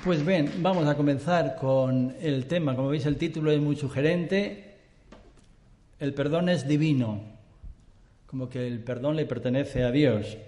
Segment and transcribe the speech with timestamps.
[0.00, 2.74] Pues bien, vamos a comenzar con el tema.
[2.74, 4.74] Como veis, el título es muy sugerente.
[6.00, 7.20] El perdón es divino,
[8.26, 10.38] como que el perdón le pertenece a Dios.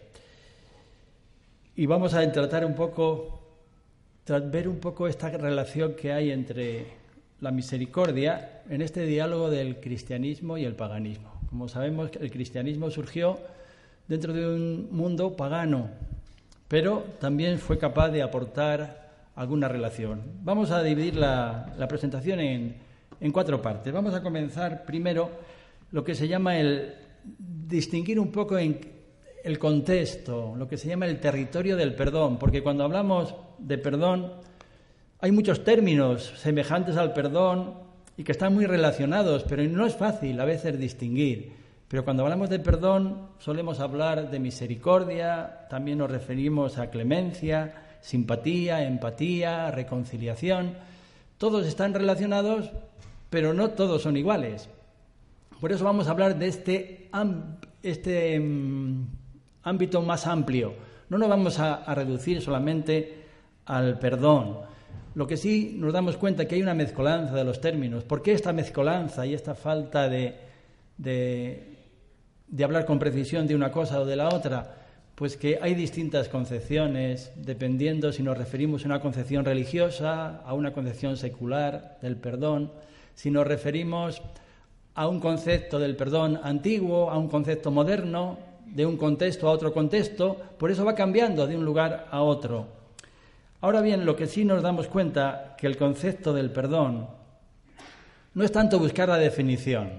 [1.77, 3.39] Y vamos a tratar un poco,
[4.27, 6.87] ver un poco esta relación que hay entre
[7.41, 11.39] la misericordia en este diálogo del cristianismo y el paganismo.
[11.51, 13.39] Como sabemos, el cristianismo surgió
[14.09, 15.91] dentro de un mundo pagano,
[16.67, 19.04] pero también fue capaz de aportar
[19.37, 20.23] alguna relación.
[20.43, 22.77] Vamos a dividir la, presentación en,
[23.21, 23.93] en, cuatro partes.
[23.93, 25.31] Vamos a comenzar primero
[25.91, 26.95] lo que se llama el
[27.25, 28.79] distinguir un poco en
[29.45, 34.33] el contexto, lo que se llama el territorio del perdón, porque cuando hablamos de perdón
[35.21, 37.75] hay muchos términos semejantes al perdón
[38.17, 41.53] y que están muy relacionados, pero no es fácil a veces distinguir.
[41.89, 48.85] Pero cuando hablamos de perdón solemos hablar de misericordia, también nos referimos a clemencia, simpatía,
[48.85, 50.75] empatía, reconciliación.
[51.39, 52.71] Todos están relacionados,
[53.31, 54.69] pero no todos son iguales.
[55.59, 57.11] Por eso vamos a hablar de este,
[57.83, 59.07] este mm,
[59.63, 60.75] ámbito más amplio.
[61.09, 63.25] No nos vamos a, reducir solamente
[63.65, 64.59] al perdón.
[65.15, 68.05] Lo que sí nos damos cuenta es que hay una mezcolanza de los términos.
[68.05, 70.37] ¿Por qué esta mezcolanza y esta falta de,
[70.99, 74.84] de hablar con precisión de una cosa o de la otra?
[75.15, 80.73] Pues que hay distintas concepciones, dependiendo si nos referimos a una concepción religiosa, a una
[80.73, 82.73] concepción secular del perdón,
[83.15, 84.23] si nos referimos
[84.95, 89.73] a un concepto del perdón antiguo, a un concepto moderno, de un contexto a otro
[89.73, 92.67] contexto, por eso va cambiando de un lugar a otro.
[93.61, 97.07] Ahora bien, lo que sí nos damos cuenta que el concepto del perdón
[98.35, 99.91] no es tanto buscar la definición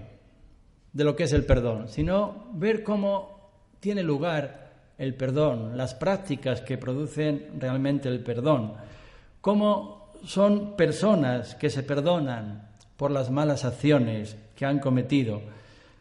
[0.91, 4.64] de lo que es el perdón, sino ver cómo tiene lugar
[4.97, 8.73] el perdón, las prácticas que producen realmente el perdón,
[9.41, 15.41] cómo son personas que se perdonan por las malas acciones que han cometido.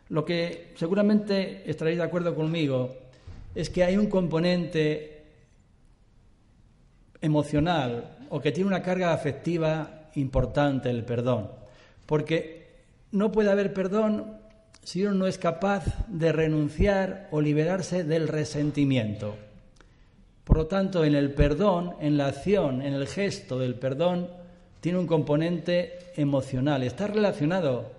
[0.09, 2.94] Lo que seguramente estaréis de acuerdo conmigo
[3.55, 5.25] es que hay un componente
[7.21, 11.50] emocional o que tiene una carga afectiva importante el perdón,
[12.06, 12.65] porque
[13.12, 14.44] no puede haber perdón
[14.84, 19.34] si uno no es capaz de renunciar o liberarse del resentimiento.
[20.45, 24.28] Por lo tanto, en el perdón, en la acción, en el gesto del perdón,
[24.81, 27.93] tiene un componente emocional, está relacionado.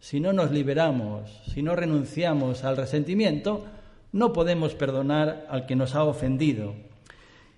[0.00, 3.64] Si no nos liberamos, si no renunciamos al resentimiento,
[4.10, 6.74] no podemos perdonar al que nos ha ofendido.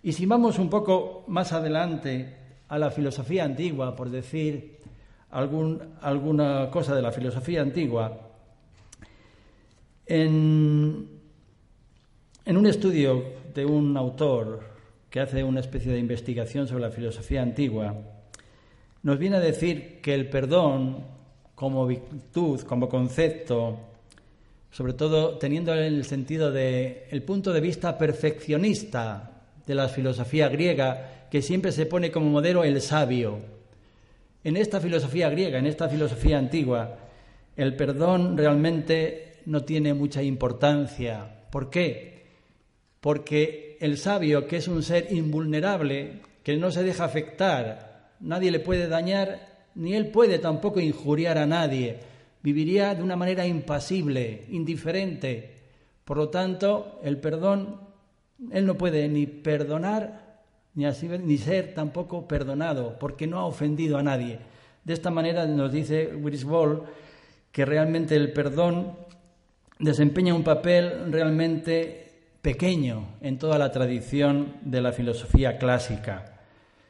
[0.02, 2.36] Y si vamos un poco más adelante
[2.68, 4.78] a la filosofía antigua, por decir
[5.30, 8.31] alguna cosa de la filosofía antigua,
[10.14, 11.08] en,
[12.44, 13.24] un estudio
[13.54, 14.60] de un autor
[15.08, 17.94] que hace una especie de investigación sobre la filosofía antigua,
[19.02, 20.98] nos viene a decir que el perdón
[21.54, 23.78] como virtud, como concepto,
[24.70, 29.30] sobre todo teniendo en el sentido de el punto de vista perfeccionista
[29.66, 33.38] de la filosofía griega, que siempre se pone como modelo el sabio.
[34.44, 36.98] En esta filosofía griega, en esta filosofía antigua,
[37.56, 41.46] el perdón realmente no tiene mucha importancia.
[41.50, 42.26] ¿Por qué?
[43.00, 48.60] Porque el sabio, que es un ser invulnerable, que no se deja afectar, nadie le
[48.60, 51.98] puede dañar, ni él puede tampoco injuriar a nadie,
[52.42, 55.50] viviría de una manera impasible, indiferente.
[56.04, 57.80] Por lo tanto, el perdón,
[58.50, 60.42] él no puede ni perdonar,
[60.74, 64.38] ni, así, ni ser tampoco perdonado, porque no ha ofendido a nadie.
[64.84, 66.10] De esta manera nos dice
[66.44, 66.82] Ball
[67.52, 68.96] que realmente el perdón
[69.82, 76.38] desempeña un papel realmente pequeño en toda la tradición de la filosofía clásica.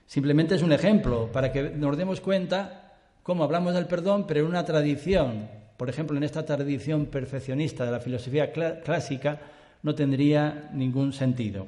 [0.06, 2.92] Simplemente es un ejemplo para que nos demos cuenta
[3.22, 5.48] cómo hablamos del perdón, pero en una tradición,
[5.78, 9.40] por ejemplo, en esta tradición perfeccionista de la filosofía clásica,
[9.82, 11.66] no tendría ningún sentido.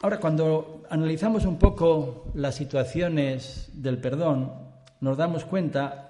[0.00, 4.52] Ahora, cuando analizamos un poco las situaciones del perdón,
[5.00, 6.09] nos damos cuenta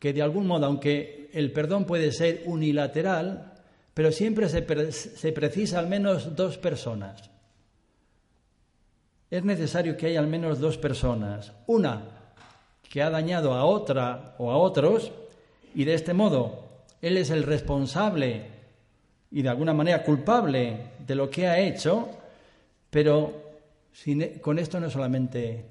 [0.00, 3.52] que de algún modo, aunque el perdón puede ser unilateral,
[3.94, 7.30] pero siempre se, precisa al menos dos personas.
[9.30, 11.52] Es necesario que haya al menos dos personas.
[11.66, 12.02] Una
[12.88, 15.12] que ha dañado a otra o a otros
[15.74, 16.70] y de este modo
[17.02, 18.46] él es el responsable
[19.30, 22.08] y de alguna manera culpable de lo que ha hecho,
[22.88, 23.50] pero
[24.40, 25.66] con esto no solamente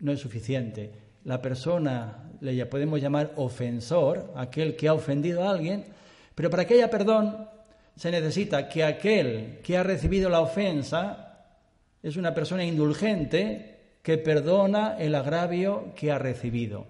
[0.00, 0.99] no es suficiente.
[1.24, 5.84] La persona le podemos llamar ofensor, aquel que ha ofendido a alguien,
[6.34, 7.48] pero para que haya perdón
[7.96, 11.44] se necesita que aquel que ha recibido la ofensa
[12.02, 16.86] es una persona indulgente que perdona el agravio que ha recibido.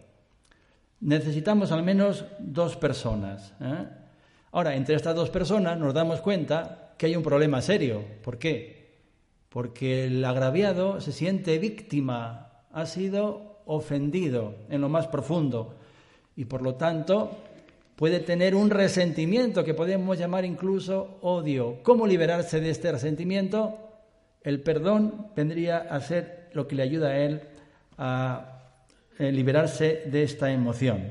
[1.01, 3.55] Necesitamos al menos dos personas.
[3.61, 3.89] ¿eh?
[4.53, 8.05] Ahora, entre estas dos personas nos damos cuenta que hay un problema serio.
[8.23, 9.01] ¿Por qué?
[9.49, 15.75] Porque el agraviado se siente víctima, ha sido ofendido en lo más profundo
[16.35, 17.31] y por lo tanto
[17.95, 21.79] puede tener un resentimiento que podemos llamar incluso odio.
[21.83, 23.79] ¿Cómo liberarse de este resentimiento?
[24.43, 27.43] El perdón vendría a ser lo que le ayuda a él
[27.99, 28.61] a
[29.19, 31.11] eh, liberarse de esta emoción.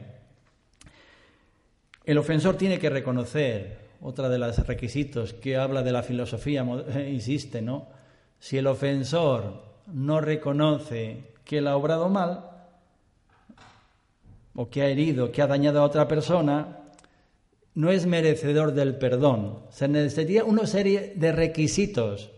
[2.04, 6.64] El ofensor tiene que reconocer, otra de los requisitos que habla de la filosofía,
[7.08, 7.88] insiste, ¿no?
[8.40, 9.62] Si el ofensor
[9.94, 12.49] no reconoce que él ha obrado mal,
[14.60, 16.84] o que ha herido, que ha dañado a otra persona,
[17.76, 19.60] no es merecedor del perdón.
[19.70, 22.30] Se necesitaría una serie de requisitos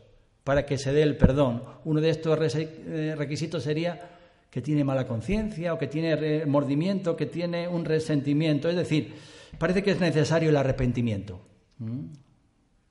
[0.44, 1.64] para que se dé el perdón.
[1.84, 4.20] Uno de estos eh, requisitos sería
[4.52, 8.70] que tiene mala conciencia o que tiene remordimiento, que tiene un resentimiento.
[8.70, 9.16] Es decir,
[9.58, 11.42] parece que es necesario el arrepentimiento.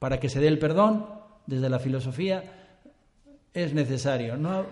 [0.00, 1.06] Para que se dé el perdón,
[1.46, 2.42] desde la filosofía,
[3.54, 4.36] es necesario.
[4.36, 4.66] No,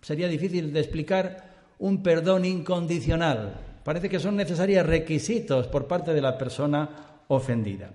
[0.00, 3.71] sería difícil de explicar un perdón incondicional.
[3.84, 6.88] Parece que son necesarios requisitos por parte de la persona
[7.28, 7.90] ofendida.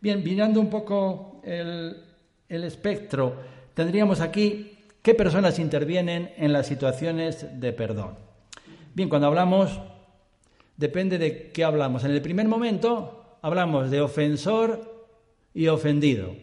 [0.00, 1.96] Bien, mirando un poco el,
[2.48, 3.34] el espectro,
[3.74, 8.14] tendríamos aquí ¿Qué personas intervienen en las situaciones de perdón?
[8.94, 9.78] Bien, cuando hablamos,
[10.78, 12.04] depende de qué hablamos.
[12.04, 15.06] En el primer momento hablamos de ofensor
[15.52, 16.34] y ofendido.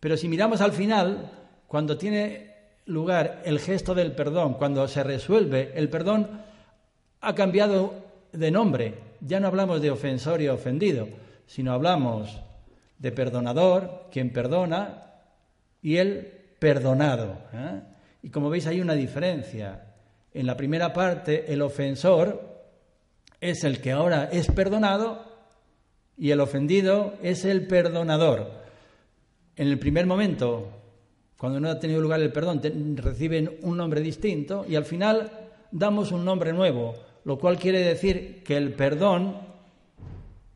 [0.00, 1.30] Pero si miramos al final,
[1.66, 2.54] cuando tiene
[2.86, 6.40] lugar el gesto del perdón, cuando se resuelve el perdón,
[7.20, 8.03] ha cambiado
[8.38, 8.94] de nombre.
[9.20, 11.08] Ya no hablamos de ofensor y ofendido,
[11.46, 12.40] sino hablamos
[12.98, 15.02] de perdonador, quien perdona,
[15.82, 16.26] y el
[16.58, 17.38] perdonado.
[17.52, 17.80] ¿eh?
[18.22, 19.94] Y como veis hay una diferencia.
[20.32, 22.54] En la primera parte el ofensor
[23.40, 25.24] es el que ahora es perdonado
[26.16, 28.50] y el ofendido es el perdonador.
[29.56, 30.70] En el primer momento,
[31.36, 32.60] cuando no ha tenido lugar el perdón,
[32.96, 35.30] reciben un nombre distinto y al final
[35.70, 39.38] damos un nombre nuevo, lo cual quiere decir que el perdón,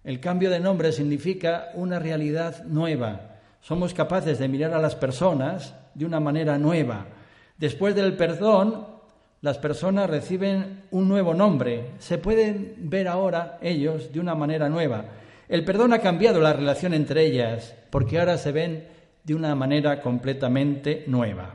[0.04, 3.36] el cambio de nombre significa una realidad nueva.
[3.60, 7.06] Somos capaces de mirar a las personas de una manera nueva.
[7.56, 8.86] Después del perdón,
[9.40, 11.92] las personas reciben un nuevo nombre.
[11.98, 15.04] Se pueden ver ahora ellos de una manera nueva.
[15.48, 18.86] El perdón ha cambiado la relación entre ellas, porque ahora se ven
[19.24, 21.54] de una manera completamente nueva.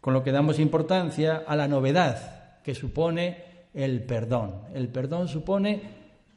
[0.00, 4.62] Con lo que damos importancia a la novedad que supone el perdón.
[4.74, 5.82] El perdón supone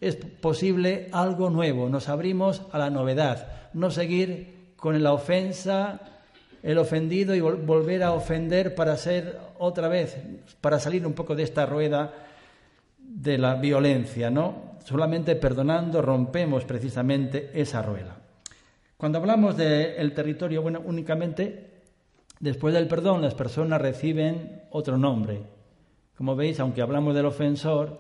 [0.02, 6.00] es posible algo nuevo, nos abrimos a la novedad, no seguir con la ofensa,
[6.62, 10.18] el ofendido y volver a ofender para ser otra vez,
[10.62, 12.14] para salir un poco de esta rueda
[12.98, 14.76] de la violencia, ¿no?
[14.84, 18.18] Solamente perdonando rompemos precisamente esa rueda.
[18.98, 21.82] Cuando hablamos del territorio, bueno, únicamente
[22.40, 25.55] después del perdón las personas reciben otro nombre.
[26.18, 27.98] Como veis, aunque hablamos del ofensor,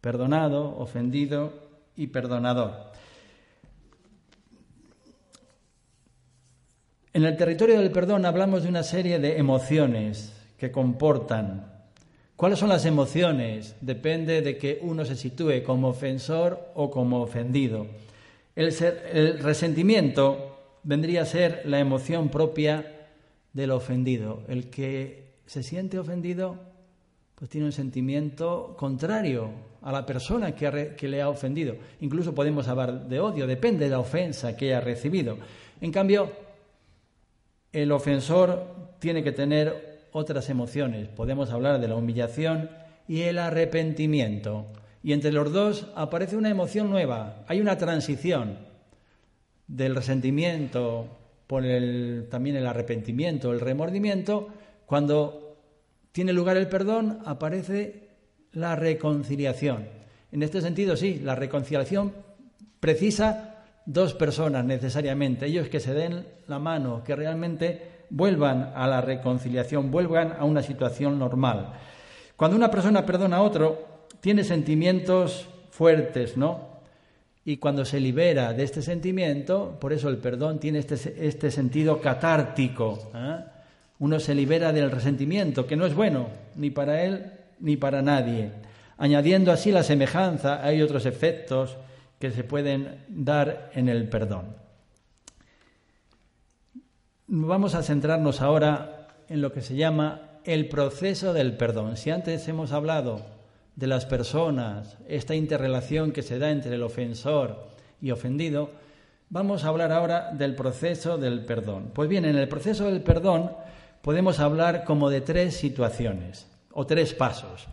[0.00, 1.52] perdonado, ofendido
[1.96, 2.92] y perdonador.
[7.14, 11.70] En el territorio del perdón hablamos de una serie de emociones que comportan.
[12.36, 13.76] ¿Cuáles son las emociones?
[13.82, 17.86] Depende de que uno se sitúe como ofensor o como ofendido.
[18.56, 23.10] El, resentimiento vendría a ser la emoción propia
[23.52, 24.42] del ofendido.
[24.48, 26.71] El que se siente ofendido,
[27.42, 31.74] pues tiene un sentimiento contrario a la persona que, que le ha ofendido.
[32.00, 35.38] Incluso podemos hablar de odio, depende de la ofensa que haya recibido.
[35.80, 36.30] En cambio,
[37.72, 41.08] el ofensor tiene que tener otras emociones.
[41.08, 42.70] Podemos hablar de la humillación
[43.08, 44.66] y el arrepentimiento.
[45.02, 47.42] Y entre los dos aparece una emoción nueva.
[47.48, 48.56] Hay una transición
[49.66, 51.08] del resentimiento
[51.48, 54.46] por el, también el arrepentimiento, el remordimiento.
[54.86, 55.41] Cuando
[56.12, 58.10] tiene lugar el perdón, aparece
[58.52, 59.86] la reconciliación.
[60.30, 62.12] En este sentido, sí, la reconciliación
[62.80, 69.00] precisa dos personas necesariamente, ellos que se den la mano, que realmente vuelvan a la
[69.00, 71.72] reconciliación, vuelvan a una situación normal.
[72.36, 76.72] Cuando una persona perdona a otro, tiene sentimientos fuertes, ¿no?
[77.44, 80.94] Y cuando se libera de este sentimiento, por eso el perdón tiene este,
[81.26, 83.10] este sentido catártico.
[83.14, 83.38] ¿eh?
[84.02, 88.50] Uno se libera del resentimiento, que no es bueno ni para él ni para nadie.
[88.98, 91.76] Añadiendo así la semejanza, hay otros efectos
[92.18, 94.56] que se pueden dar en el perdón.
[97.28, 101.96] Vamos a centrarnos ahora en lo que se llama el proceso del perdón.
[101.96, 103.24] Si antes hemos hablado
[103.76, 107.68] de las personas, esta interrelación que se da entre el ofensor
[108.00, 108.72] y ofendido,
[109.30, 111.92] vamos a hablar ahora del proceso del perdón.
[111.94, 113.52] Pues bien, en el proceso del perdón
[114.02, 117.68] podemos hablar como de tres situaciones o tres pasos.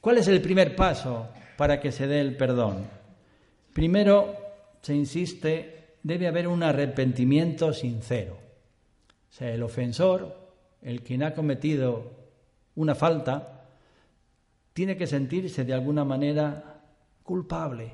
[0.00, 2.86] ¿Cuál es el primer paso para que se dé el perdón?
[3.72, 4.34] Primero,
[4.80, 8.38] se insiste, debe haber un arrepentimiento sincero.
[9.30, 10.36] O sea, el ofensor,
[10.82, 12.10] el quien ha cometido
[12.74, 13.66] una falta,
[14.72, 16.80] tiene que sentirse de alguna manera
[17.22, 17.92] culpable,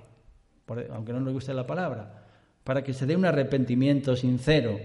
[0.92, 2.25] aunque no le guste la palabra,
[2.64, 4.78] para que se dé un arrepentimiento sincero.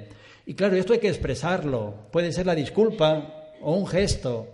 [0.46, 1.94] Y claro, esto hay que expresarlo.
[2.12, 4.48] Puede ser la disculpa o un gesto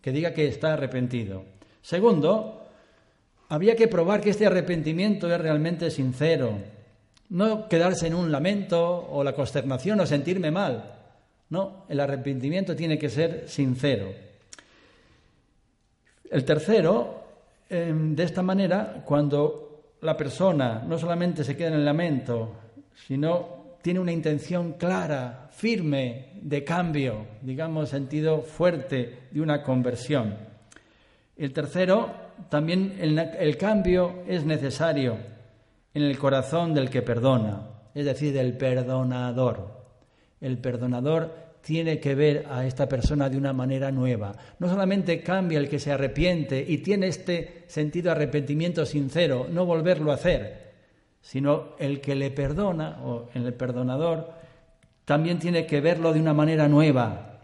[0.00, 1.44] que diga que está arrepentido.
[1.80, 2.66] Segundo,
[3.48, 6.58] había que probar que este arrepentimiento es realmente sincero.
[7.30, 10.98] No quedarse en un lamento o la consternación o sentirme mal.
[11.48, 14.12] No, el arrepentimiento tiene que ser sincero.
[16.30, 17.24] El tercero,
[17.68, 22.54] em, de esta manera, cuando la persona no solamente se queda en el lamento,
[23.06, 30.36] sino tiene una intención clara, firme, de cambio, digamos, sentido fuerte de una conversión.
[31.36, 32.10] El tercero,
[32.48, 35.16] también el, cambio es necesario
[35.94, 39.82] en el corazón del que perdona, es decir, del perdonador.
[40.40, 44.34] El perdonador tiene que ver a esta persona de una manera nueva.
[44.58, 49.64] No solamente cambia el que se arrepiente y tiene este sentido de arrepentimiento sincero, no
[49.64, 50.71] volverlo a hacer,
[51.22, 54.30] sino el que le perdona o el perdonador
[55.04, 57.38] también tiene que verlo de una manera nueva.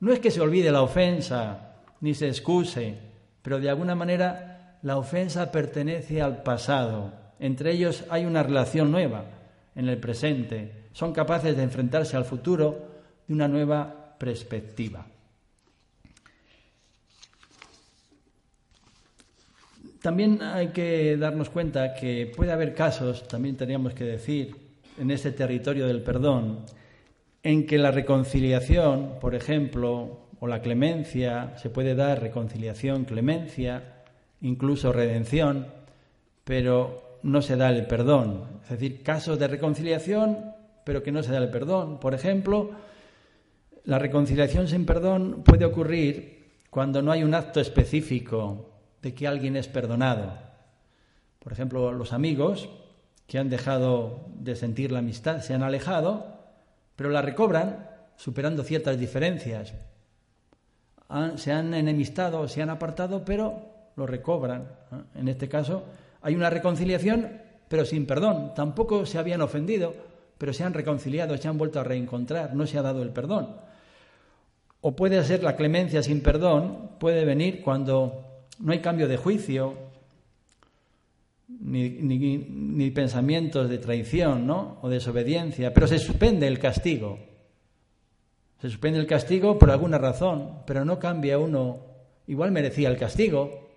[0.00, 2.96] No es que se olvide la ofensa ni se excuse,
[3.42, 7.12] pero de alguna manera la ofensa pertenece al pasado.
[7.38, 9.24] Entre ellos hay una relación nueva
[9.74, 10.88] en el presente.
[10.92, 12.90] Son capaces de enfrentarse al futuro
[13.28, 15.06] una nueva perspectiva.
[20.00, 24.56] También hay que darnos cuenta que puede haber casos, también teníamos que decir,
[24.98, 26.60] en este territorio del perdón,
[27.42, 34.04] en que la reconciliación, por ejemplo, o la clemencia, se puede dar reconciliación, clemencia,
[34.40, 35.66] incluso redención,
[36.44, 38.44] pero no se da el perdón.
[38.64, 40.54] Es decir, casos de reconciliación,
[40.84, 42.00] pero que no se da el perdón.
[42.00, 42.70] Por ejemplo,
[43.84, 46.40] la reconciliación sin perdón puede ocurrir
[46.70, 48.69] cuando no hay un acto específico
[49.02, 50.34] de que alguien es perdonado.
[51.38, 52.68] Por ejemplo, los amigos
[53.26, 56.26] que han dejado de sentir la amistad se han alejado,
[56.96, 59.72] pero la recobran superando ciertas diferencias.
[61.36, 64.68] se han enemistado, se han apartado, pero lo recobran.
[65.14, 65.84] En este caso,
[66.20, 68.52] hay una reconciliación, pero sin perdón.
[68.54, 69.94] Tampoco se habían ofendido,
[70.36, 73.56] pero se han reconciliado, se han vuelto a reencontrar, no se ha dado el perdón.
[74.82, 78.29] O puede ser la clemencia sin perdón, puede venir cuando
[78.60, 79.74] no hay cambio de juicio,
[81.48, 84.78] ni, pensamientos de traición ¿no?
[84.82, 87.18] o desobediencia, pero se suspende el castigo.
[88.60, 91.86] Se suspende el castigo por alguna razón, pero no cambia uno.
[92.26, 93.68] Igual merecía el castigo.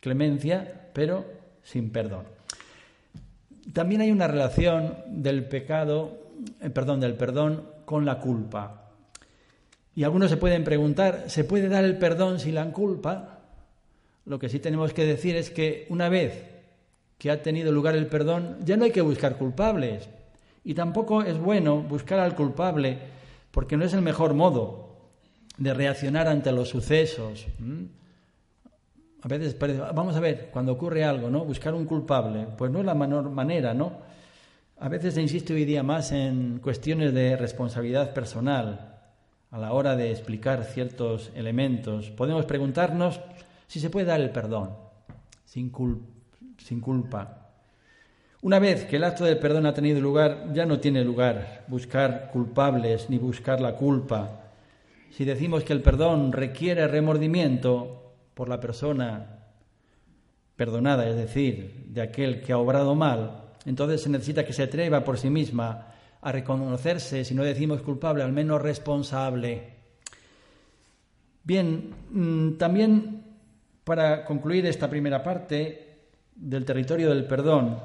[0.00, 1.24] Clemencia, pero
[1.62, 2.26] sin perdón.
[3.72, 6.18] También hay una relación del pecado,
[6.60, 8.83] eh, perdón, del perdón con la culpa.
[9.96, 13.38] Y algunos se pueden preguntar, ¿se puede dar el perdón sin la culpa?
[14.26, 16.50] Lo que sí tenemos que decir es que una vez
[17.18, 20.08] que ha tenido lugar el perdón, ya no hay que buscar culpables.
[20.64, 22.98] Y tampoco es bueno buscar al culpable
[23.50, 24.96] porque no es el mejor modo
[25.56, 27.46] de reaccionar ante los sucesos.
[29.22, 29.56] A veces,
[29.94, 31.44] vamos a ver, cuando ocurre algo, ¿no?
[31.44, 33.92] Buscar un culpable, pues no es la menor manera, ¿no?
[34.80, 38.93] A veces insisto hoy día más en cuestiones de responsabilidad personal
[39.54, 42.10] a la hora de explicar ciertos elementos.
[42.10, 43.20] Podemos preguntarnos
[43.68, 44.70] si se puede dar el perdón
[45.44, 45.70] sin,
[46.58, 47.52] sin culpa.
[48.42, 52.30] Una vez que el acto del perdón ha tenido lugar, ya no tiene lugar buscar
[52.32, 54.40] culpables ni buscar la culpa.
[55.12, 59.38] Si decimos que el perdón requiere remordimiento por la persona
[60.56, 65.04] perdonada, es decir, de aquel que ha obrado mal, entonces se necesita que se atreva
[65.04, 65.93] por sí misma
[66.24, 69.74] a reconocerse, si no decimos culpable, al menos responsable.
[71.42, 73.22] Bien, mm, también
[73.84, 75.98] para concluir esta primera parte
[76.34, 77.78] del territorio del perdón,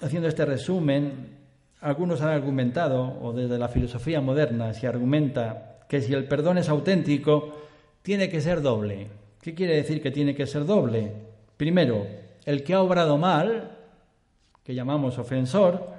[0.00, 1.38] haciendo este resumen,
[1.80, 6.68] algunos han argumentado, o desde la filosofía moderna se argumenta, que si el perdón es
[6.68, 7.54] auténtico,
[8.02, 9.06] tiene que ser doble.
[9.40, 11.12] ¿Qué quiere decir que tiene que ser doble?
[11.56, 12.04] Primero,
[12.44, 13.78] el que ha obrado mal,
[14.64, 15.91] que llamamos ofensor,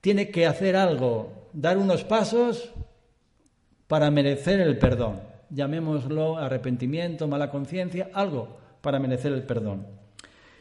[0.00, 2.70] tiene que hacer algo, dar unos pasos
[3.86, 5.20] para merecer el perdón.
[5.50, 9.86] Llamémoslo arrepentimiento, mala conciencia, algo para merecer el perdón.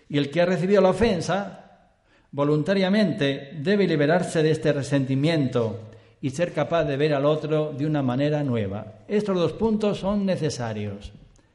[0.09, 1.89] Y el que ha recibido la ofensa,
[2.31, 5.79] voluntariamente debe liberarse de este resentimiento
[6.21, 8.93] y ser capaz de ver al otro de una manera nueva.
[9.07, 11.13] Estos dos puntos son necesarios.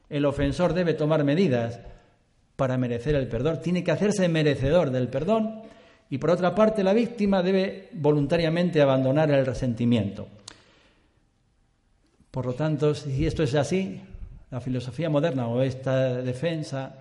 [0.09, 1.81] El ofensor debe tomar medidas
[2.57, 5.63] para merecer el perdón, tiene que hacerse merecedor del perdón
[6.11, 10.27] y por otra parte la víctima debe voluntariamente abandonar el resentimiento.
[12.33, 14.01] Por lo tanto, si esto es así,
[14.51, 16.97] la filosofía moderna o esta defensa,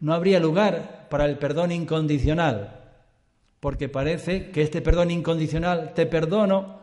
[0.00, 2.80] no habría lugar para el perdón incondicional,
[3.60, 6.80] porque parece que este perdón incondicional, te perdono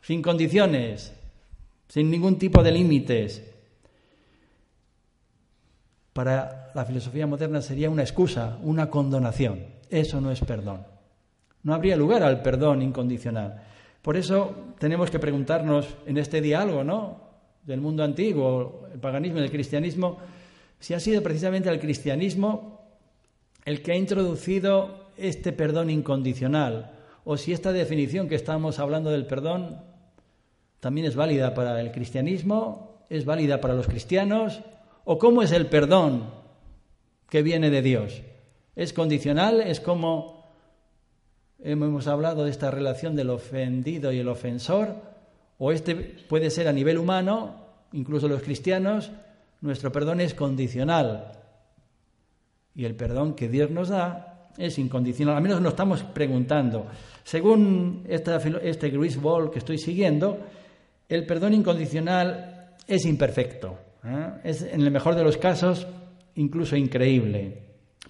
[0.00, 1.12] sin condiciones,
[1.88, 3.42] sin ningún tipo de límites,
[6.12, 9.73] para la filosofía moderna sería una excusa, una condonación.
[9.94, 10.84] Eso no es perdón.
[11.62, 13.62] No habría lugar al perdón incondicional.
[14.02, 17.20] Por eso tenemos que preguntarnos en este diálogo, ¿no?
[17.62, 20.18] Del mundo antiguo, el paganismo y el cristianismo,
[20.78, 22.80] si ha sido precisamente el cristianismo
[23.64, 26.90] el que ha introducido este perdón incondicional,
[27.24, 29.80] o si esta definición que estamos hablando del perdón
[30.80, 34.60] también es válida para el cristianismo, es válida para los cristianos,
[35.04, 36.30] ¿O cómo es el perdón
[37.28, 38.22] que viene de Dios?
[38.76, 39.60] ¿Es condicional?
[39.60, 40.44] ¿Es como
[41.62, 44.96] hemos hablado de esta relación del ofendido y el ofensor?
[45.58, 47.54] ¿O este puede ser a nivel humano,
[47.92, 49.12] incluso los cristianos,
[49.60, 51.32] nuestro perdón es condicional?
[52.74, 55.36] Y el perdón que Dios nos da es incondicional.
[55.36, 56.86] Al menos nos estamos preguntando.
[57.22, 60.38] Según esta, este Ball que estoy siguiendo,
[61.08, 63.78] el perdón incondicional es imperfecto.
[64.04, 64.30] ¿eh?
[64.44, 65.86] Es, en el mejor de los casos,
[66.34, 67.63] incluso increíble,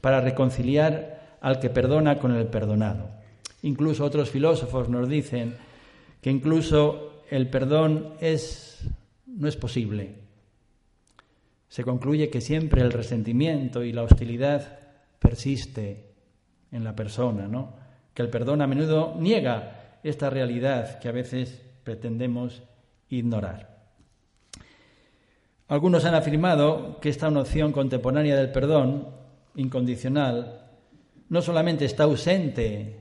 [0.04, 3.08] para reconciliar al que perdona con el perdonado.
[3.62, 5.56] Incluso otros filósofos nos dicen
[6.20, 8.86] que incluso el perdón es,
[9.26, 10.16] no es posible.
[11.70, 14.78] Se concluye que siempre el resentimiento y la hostilidad
[15.18, 16.12] persiste
[16.70, 17.72] en la persona, ¿no?
[18.12, 22.62] Que el perdón a menudo niega esta realidad que a veces pretendemos
[23.08, 23.86] ignorar.
[25.66, 29.23] Algunos han afirmado que esta noción contemporánea del perdón
[29.56, 30.60] incondicional
[31.28, 33.00] no solamente está ausente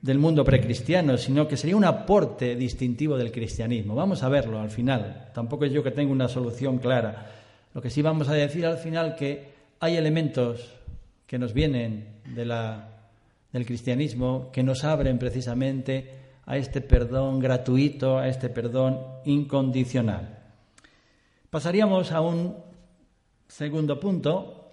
[0.00, 3.94] del mundo precristiano, sino que sería un aporte distintivo del cristianismo.
[3.94, 5.30] Vamos a verlo al final.
[5.34, 7.32] Tampoco es yo que tenga una solución clara.
[7.74, 9.48] Lo que sí vamos a decir al final que
[9.80, 10.72] hay elementos
[11.26, 16.14] que nos vienen del cristianismo que nos abren precisamente
[16.46, 20.38] a este perdón gratuito, a este perdón incondicional.
[21.50, 22.65] Pasaríamos a un
[23.48, 24.72] segundo punto,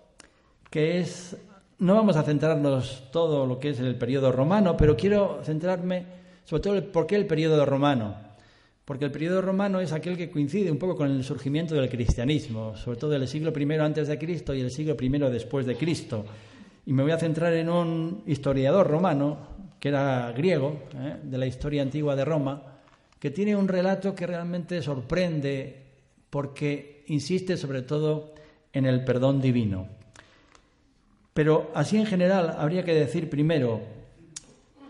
[0.69, 1.37] que es,
[1.79, 6.05] no vamos a centrarnos todo lo que es el periodo romano, pero quiero centrarme
[6.45, 8.15] sobre todo el, por qué el periodo romano.
[8.85, 12.75] Porque el periodo romano es aquel que coincide un poco con el surgimiento del cristianismo,
[12.75, 16.25] sobre todo del siglo I antes de Cristo y el siglo I después de Cristo.
[16.85, 19.37] Y me voy a centrar en un historiador romano,
[19.79, 21.17] que era griego, ¿eh?
[21.23, 22.61] de la historia antigua de Roma,
[23.19, 25.81] que tiene un relato que realmente sorprende
[26.29, 28.33] porque insiste sobre todo
[28.73, 29.87] en el perdón divino.
[31.33, 33.81] Pero así en general habría que decir primero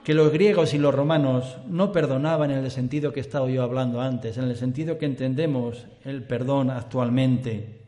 [0.04, 3.64] que los griegos y los romanos no perdonaban en el sentido que he estado yo
[3.64, 7.80] hablando antes, en el sentido que entendemos el perdón actualmente.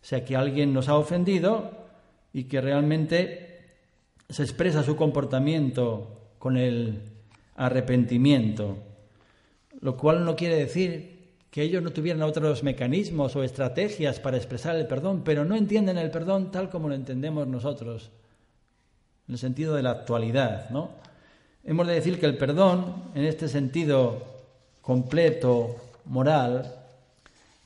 [0.00, 1.72] O sea, que alguien nos ha ofendido
[2.32, 3.46] y que realmente
[4.28, 7.02] se expresa su comportamiento con el
[7.56, 8.78] arrepentimiento,
[9.80, 11.15] lo cual no quiere decir
[11.56, 15.96] que ellos no tuvieran otros mecanismos o estrategias para expresar el perdón, pero no entienden
[15.96, 18.10] el perdón tal como lo entendemos nosotros,
[19.26, 20.90] en el sentido de la actualidad, ¿no?
[21.64, 24.22] Hemos de decir que el perdón, en este sentido
[24.82, 26.74] completo, moral,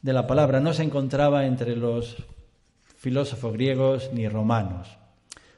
[0.03, 2.15] de la palabra, no se encontraba entre los
[2.97, 4.87] filósofos griegos ni romanos.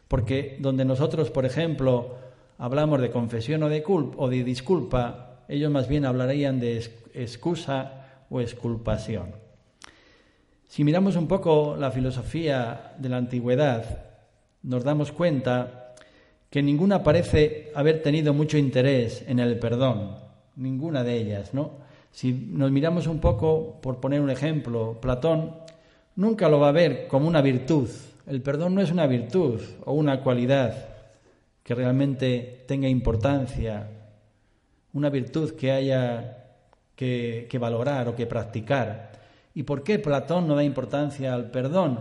[0.08, 2.16] Porque donde nosotros, por ejemplo,
[2.56, 6.78] hablamos de confesión o de, culpa, o de disculpa, ellos más bien hablarían de
[7.12, 7.98] excusa
[8.32, 9.34] o exculpación.
[10.66, 14.06] Si miramos un poco la filosofía de la antigüedad,
[14.62, 15.94] nos damos cuenta
[16.48, 20.16] que ninguna parece haber tenido mucho interés en el perdón,
[20.56, 21.82] ninguna de ellas, ¿no?
[22.10, 25.56] Si nos miramos un poco, por poner un ejemplo, Platón
[26.16, 27.88] nunca lo va a ver como una virtud.
[28.26, 30.88] El perdón no es una virtud o una cualidad
[31.62, 33.88] que realmente tenga importancia,
[34.92, 36.41] una virtud que haya
[36.96, 39.12] que, valorar o que practicar.
[39.54, 42.00] ¿Y por qué Platón no da importancia al perdón?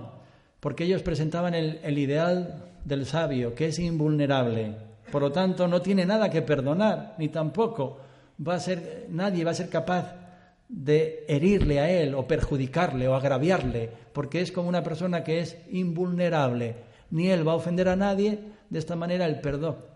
[0.60, 4.76] Porque ellos presentaban el, ideal del sabio, que es invulnerable,
[5.12, 8.00] Por lo tanto, no tiene nada que perdonar, ni tampoco
[8.48, 10.16] va a ser, nadie va a ser capaz
[10.70, 15.58] de herirle a él o perjudicarle o agraviarle, porque es como una persona que es
[15.72, 16.76] invulnerable.
[17.10, 19.92] Ni él va a ofender a nadie, de esta manera el perdón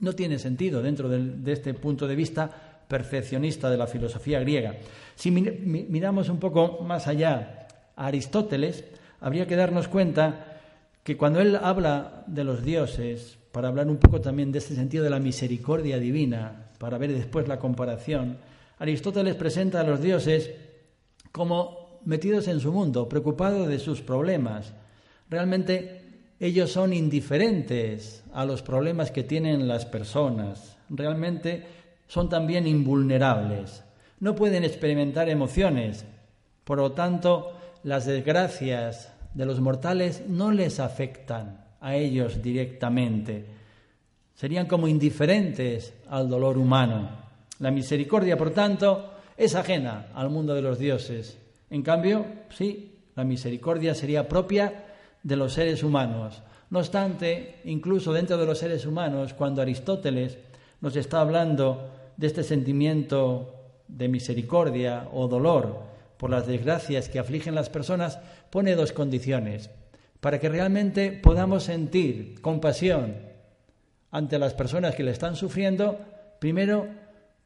[0.00, 4.74] no tiene sentido dentro de, este punto de vista perfeccionista de la filosofía griega.
[5.14, 8.84] Si miramos un poco más allá a Aristóteles,
[9.20, 10.58] habría que darnos cuenta
[11.04, 15.04] que cuando él habla de los dioses, para hablar un poco también de este sentido
[15.04, 18.38] de la misericordia divina, para ver después la comparación,
[18.78, 20.50] Aristóteles presenta a los dioses
[21.30, 24.72] como metidos en su mundo, preocupados de sus problemas.
[25.28, 26.00] Realmente
[26.40, 30.76] ellos son indiferentes a los problemas que tienen las personas.
[30.88, 31.79] Realmente
[32.10, 33.84] son también invulnerables.
[34.18, 36.04] No pueden experimentar emociones.
[36.64, 37.52] Por lo tanto,
[37.84, 43.46] las desgracias de los mortales no les afectan a ellos directamente.
[44.34, 47.10] Serían como indiferentes al dolor humano.
[47.60, 51.38] La misericordia, por tanto, es ajena al mundo de los dioses.
[51.70, 54.84] En cambio, sí, la misericordia sería propia
[55.22, 56.42] de los seres humanos.
[56.70, 60.38] No obstante, incluso dentro de los seres humanos, cuando Aristóteles
[60.80, 63.54] nos está hablando de este sentimiento
[63.88, 65.84] de misericordia o dolor
[66.18, 68.18] por las desgracias que afligen las personas,
[68.50, 69.70] pone dos condiciones.
[70.20, 73.16] Para que realmente podamos sentir compasión
[74.10, 75.98] ante las personas que le están sufriendo,
[76.38, 76.88] primero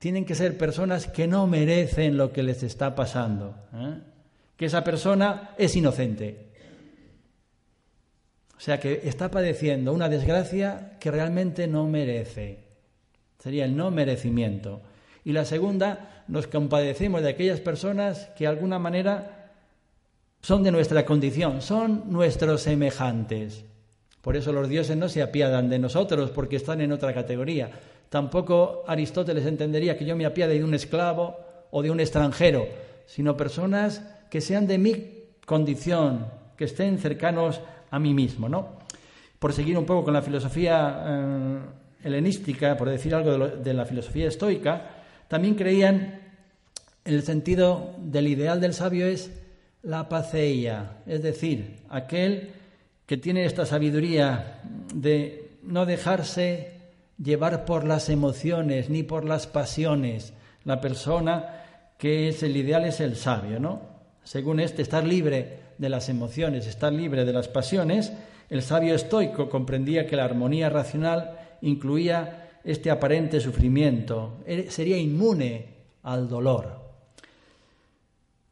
[0.00, 3.54] tienen que ser personas que no merecen lo que les está pasando.
[3.72, 4.00] ¿eh?
[4.56, 6.48] Que esa persona es inocente.
[8.56, 12.63] O sea que está padeciendo una desgracia que realmente no merece.
[13.44, 14.80] Sería el no merecimiento.
[15.22, 19.52] Y la segunda, nos compadecemos de aquellas personas que de alguna manera
[20.40, 23.66] son de nuestra condición, son nuestros semejantes.
[24.22, 27.70] Por eso los dioses no se apiadan de nosotros porque están en otra categoría.
[28.09, 31.37] Tampoco Aristóteles entendería que yo me apiade de un esclavo
[31.70, 32.66] o de un extranjero,
[33.04, 34.94] sino personas que sean de mi
[35.44, 38.68] condición, que estén cercanos a mí mismo, ¿no?
[39.38, 41.59] Por seguir un poco con la filosofía eh,
[42.05, 44.90] helenística, por decir algo de, la filosofía estoica,
[45.27, 46.21] también creían
[47.05, 49.31] en el sentido del ideal del sabio es
[49.83, 52.51] la paceia, es decir, aquel
[53.07, 54.61] que tiene esta sabiduría
[54.95, 56.73] de no dejarse
[57.23, 60.33] llevar por las emociones ni por las pasiones.
[60.64, 61.62] La persona
[61.99, 63.83] que es el ideal es el sabio, ¿no?
[64.25, 68.12] Según este, estar libre de las emociones, estar libre de las pasiones,
[68.49, 75.66] el sabio estoico comprendía que la armonía racional incluía este aparente sufrimiento, sería inmune
[76.03, 76.83] al dolor.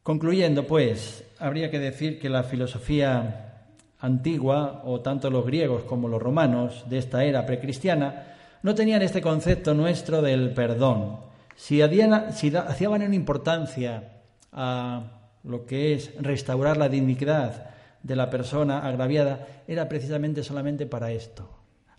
[0.03, 3.67] Concluyendo, pues, habría que decir que la filosofía
[3.99, 9.21] antigua, o tanto los griegos como los romanos de esta era precristiana, no tenían este
[9.21, 11.19] concepto nuestro del perdón.
[11.55, 14.21] Si, hacían una importancia
[14.51, 15.03] a
[15.43, 17.69] lo que es restaurar la dignidad
[18.01, 21.49] de la persona agraviada, era precisamente solamente para esto,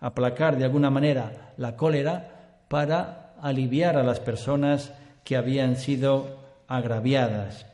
[0.07, 4.93] aplacar de alguna manera la cólera para aliviar a las personas
[5.25, 6.39] que habían sido
[6.69, 7.67] agraviadas.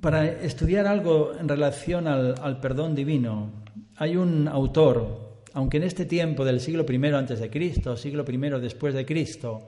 [0.00, 3.50] Para estudiar algo en relación al perdón divino,
[3.96, 8.36] hay un autor aunque en este tiempo del siglo I antes de Cristo, siglo I
[8.60, 9.66] después de Cristo,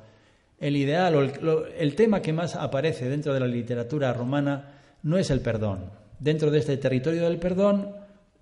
[0.59, 5.31] el ideal o el, tema que más aparece dentro de la literatura romana no es
[5.31, 5.91] el perdón.
[6.19, 7.91] Dentro de este territorio del perdón,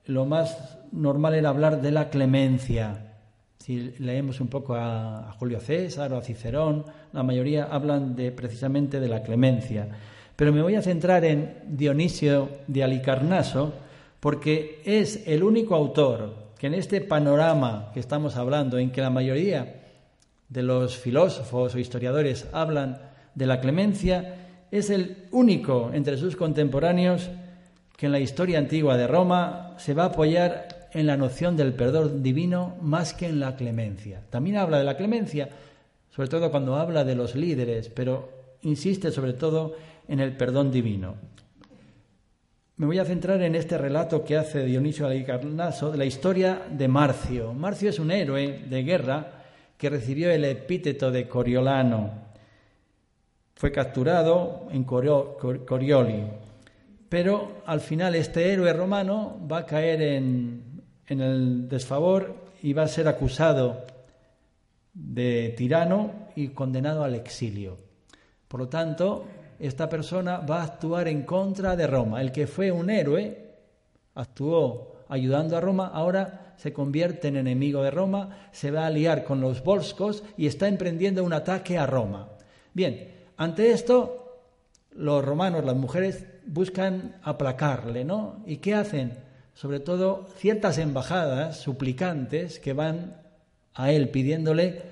[0.07, 3.14] lo más normal era hablar de la clemencia.
[3.59, 8.33] Si leemos un poco a, a Julio César o a Cicerón, la mayoría hablan de,
[8.33, 9.88] precisamente de la clemencia.
[10.37, 13.72] Pero me voy a centrar en Dionisio de Alicarnaso,
[14.20, 19.11] porque es el único autor que en este panorama que estamos hablando, en que la
[19.11, 19.83] mayoría
[20.48, 22.98] de los filósofos o historiadores hablan
[23.35, 24.37] de la clemencia,
[24.70, 27.31] es el único entre sus contemporáneos
[27.96, 31.74] que en la historia antigua de Roma se va a apoyar en la noción del
[31.74, 34.22] perdón divino más que en la clemencia.
[34.31, 35.48] También habla de la clemencia,
[36.11, 38.28] sobre todo cuando habla de los líderes, pero
[38.62, 39.74] insiste sobre todo
[40.09, 41.14] en el perdón divino.
[42.76, 46.88] Me voy a centrar en este relato que hace Dionisio Alicarnaso de la historia de
[46.88, 47.52] Marcio.
[47.55, 49.42] Marcio es un héroe de guerra
[49.76, 52.11] que recibió el epíteto de Coriolano.
[53.55, 56.24] Fue capturado en Corioli,
[57.09, 60.71] pero al final este héroe romano va a caer en,
[61.07, 62.35] en el desfavor
[62.77, 63.85] va a ser acusado
[64.95, 67.77] de tirano y condenado al exilio.
[68.47, 69.25] Por lo tanto,
[69.59, 72.21] esta persona va a actuar en contra de Roma.
[72.21, 73.51] El que fue un héroe
[74.15, 79.25] actuó ayudando a Roma, ahora se convierte en enemigo de Roma, se va a aliar
[79.25, 82.29] con los volscos y está emprendiendo un ataque a Roma.
[82.73, 84.23] Bien, ante esto
[84.95, 88.43] los romanos, las mujeres, buscan aplacarle, ¿no?
[88.47, 89.17] ¿Y qué hacen?
[89.55, 93.17] Sobre todo ciertas embajadas suplicantes que van
[93.75, 94.83] a él pidiéndole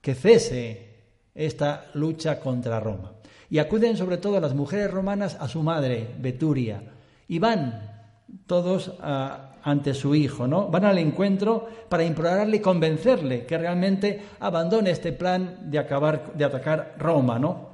[0.00, 0.88] que cese
[1.34, 3.12] esta lucha contra Roma.
[3.50, 6.82] Y acuden sobre todo las mujeres romanas a su madre, Beturia,
[7.28, 7.98] y van
[8.46, 10.68] todos ante su hijo, ¿no?
[10.68, 16.44] Van al encuentro para implorarle y convencerle que realmente abandone este plan de acabar de
[16.44, 17.70] atacar Roma, ¿no?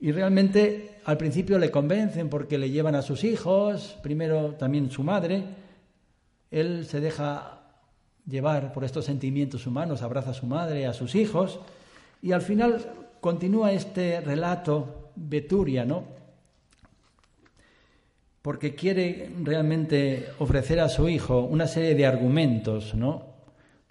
[0.00, 5.02] Y realmente al principio le convencen porque le llevan a sus hijos, primero también su
[5.02, 5.44] madre.
[6.50, 7.60] Él se deja
[8.26, 11.58] llevar por estos sentimientos humanos, abraza a su madre, a sus hijos,
[12.20, 12.86] y al final
[13.20, 16.04] continúa este relato Beturia, ¿no?
[18.40, 23.32] Porque quiere realmente ofrecer a su hijo una serie de argumentos, ¿no?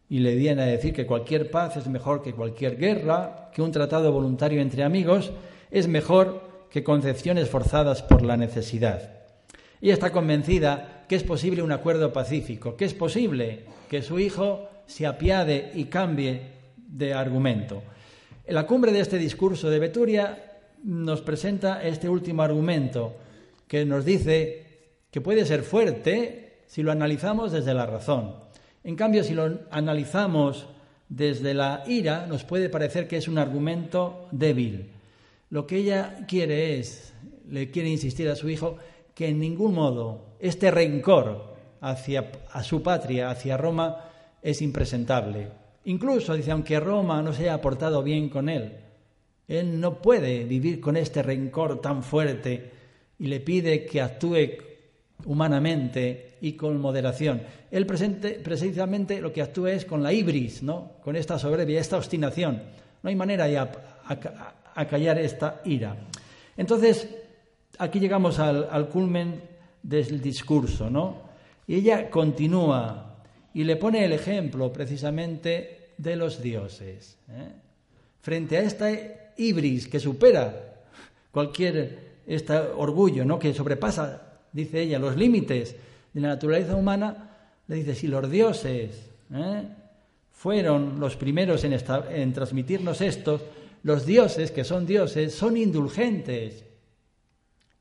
[0.10, 3.71] Y le viene a decir que cualquier paz es mejor que cualquier guerra, que un
[3.71, 5.32] tratado voluntario entre amigos
[5.69, 9.12] es mejor que concepciones forzadas por la necesidad.
[9.82, 14.70] Ella está convencida que es posible un acuerdo pacífico, que es posible que su hijo
[14.86, 16.42] se apiade y cambie
[16.78, 17.84] de argumento.
[18.46, 20.52] En la cumbre de este discurso de Beturia
[20.84, 23.16] nos presenta este último argumento
[23.68, 24.66] que nos dice
[25.12, 28.36] que puede ser fuerte si lo analizamos desde la razón.
[28.84, 30.68] En cambio, si lo analizamos
[31.10, 34.90] desde la ira, nos puede parecer que es un argumento débil.
[35.52, 37.14] Lo que ella quiere es,
[37.50, 38.78] le quiere insistir a su hijo,
[39.14, 43.98] que en ningún modo este rencor hacia a su patria, hacia Roma,
[44.42, 45.50] es impresentable.
[45.86, 48.78] Incluso dice, aunque Roma no se haya portado bien con él,
[49.50, 52.72] él no puede vivir con este rencor tan fuerte
[53.20, 54.38] y le pide que actúe
[55.26, 57.42] humanamente y con moderación.
[57.70, 60.94] Él presente, precisamente lo que actúa es con la ibris, ¿no?
[61.04, 62.64] con esta soberbia, esta obstinación.
[63.04, 63.60] No hay manera de
[64.76, 65.96] acallar esta ira.
[66.58, 67.08] Entonces,
[67.78, 69.42] aquí llegamos al, culmen
[69.82, 71.30] del discurso, ¿no?
[71.68, 73.16] Y ella continúa
[73.54, 77.18] y le pone el ejemplo precisamente de los dioses.
[77.30, 77.52] ¿eh?
[78.22, 78.90] Frente a esta
[79.38, 80.84] ibris que supera
[81.32, 83.40] cualquier este orgullo, ¿no?
[83.40, 85.76] que sobrepasa, dice ella, los límites
[86.14, 87.30] de la naturaleza humana,
[87.68, 89.64] le dice, si los dioses ¿eh?
[90.32, 91.74] fueron los primeros en,
[92.12, 93.42] en transmitirnos esto,
[93.84, 96.65] los dioses, que son dioses, son indulgentes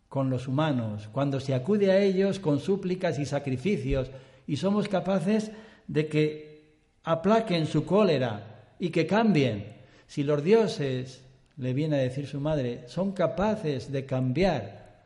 [0.09, 4.11] con los humanos, cuando se acude a ellos con súplicas y sacrificios,
[4.47, 5.53] y somos capaces
[5.87, 9.77] de que aplaquen su cólera y que cambien.
[10.07, 11.23] Si los dioses
[11.57, 15.05] le viene a decir su madre, son capaces de cambiar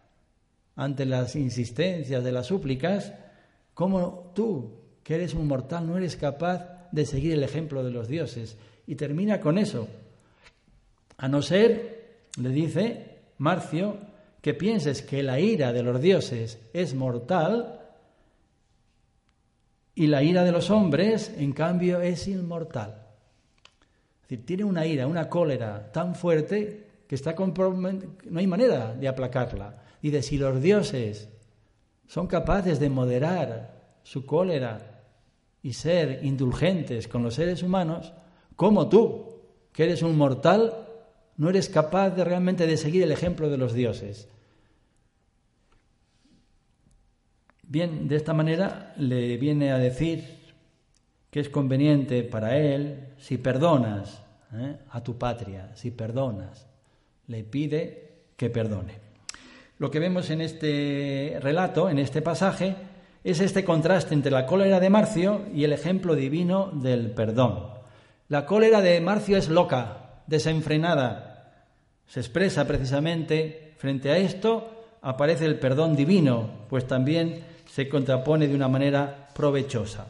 [0.77, 3.13] ante las insistencias de las súplicas,
[3.75, 8.09] como tú, que eres un mortal, no eres capaz de seguir el ejemplo de los
[8.09, 8.57] dioses.
[8.87, 9.89] Y termina con eso.
[11.17, 13.97] A no ser, le dice Marcio,
[14.41, 17.81] que pienses que la ira de los dioses es mortal
[19.95, 23.07] y la ira de los hombres, en cambio, es inmortal.
[24.23, 29.09] Es decir, tiene una ira, una cólera tan fuerte que está no hay manera de
[29.09, 29.83] aplacarla.
[30.03, 31.29] Y de si los dioses
[32.07, 35.03] son capaces de moderar su cólera
[35.63, 38.13] y ser indulgentes con los seres humanos,
[38.57, 39.41] como tú,
[39.73, 40.84] que eres un mortal,
[41.37, 44.29] no eres capaz de realmente de seguir el ejemplo de los dioses.
[47.63, 50.25] Bien, de esta manera le viene a decir
[51.31, 54.77] que es conveniente para él si perdonas ¿eh?
[54.91, 56.67] a tu patria, si perdonas.
[57.27, 59.01] Le pide que perdone.
[59.79, 62.77] Lo que vemos en este relato, en este pasaje,
[63.25, 67.69] es este contraste entre la cólera de Marcio y el ejemplo divino del perdón.
[68.29, 71.24] La cólera de Marcio es loca, desenfrenada.
[72.07, 78.55] Se expresa precisamente frente a esto, aparece el perdón divino, pues también se contrapone de
[78.55, 80.09] una manera provechosa.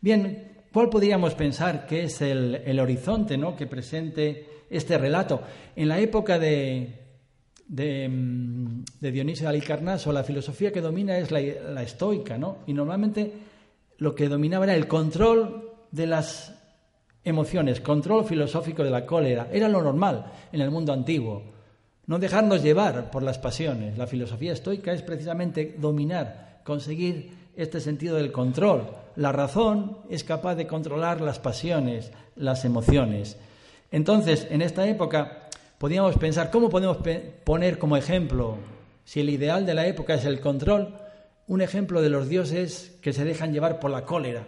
[0.00, 3.54] Bien, ¿Cuál podríamos pensar que es el, horizonte ¿no?
[3.54, 5.40] que presente este relato?
[5.76, 6.98] En la época de,
[7.68, 12.58] de, mm, Dionisio de Alicarnaso, la filosofía que domina es la, estoica, ¿no?
[12.66, 13.32] Y normalmente
[13.98, 16.60] lo que dominaba era el control de las
[17.24, 19.48] emociones, control filosófico de la cólera.
[19.52, 21.42] Era lo normal en el mundo antiguo.
[22.06, 23.96] No dejarnos llevar por las pasiones.
[23.96, 30.56] La filosofía estoica es precisamente dominar, conseguir este sentido del control, la razón es capaz
[30.56, 33.36] de controlar las pasiones, las emociones.
[33.92, 36.98] Entonces, en esta época, podríamos pensar, ¿cómo podemos
[37.44, 38.56] poner como ejemplo,
[39.04, 40.94] si el ideal de la época es el control,
[41.46, 44.46] un ejemplo de los dioses que se dejan llevar por la cólera.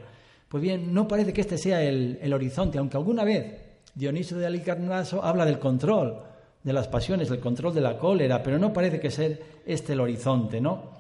[0.49, 3.47] Pues bien, no parece que este sea el, el horizonte, aunque alguna vez
[3.95, 6.19] Dionisio de Alicarnaso habla del control
[6.63, 9.31] de las pasiones, del control de la cólera, pero no parece que sea
[9.65, 10.97] este el horizonte, ¿no?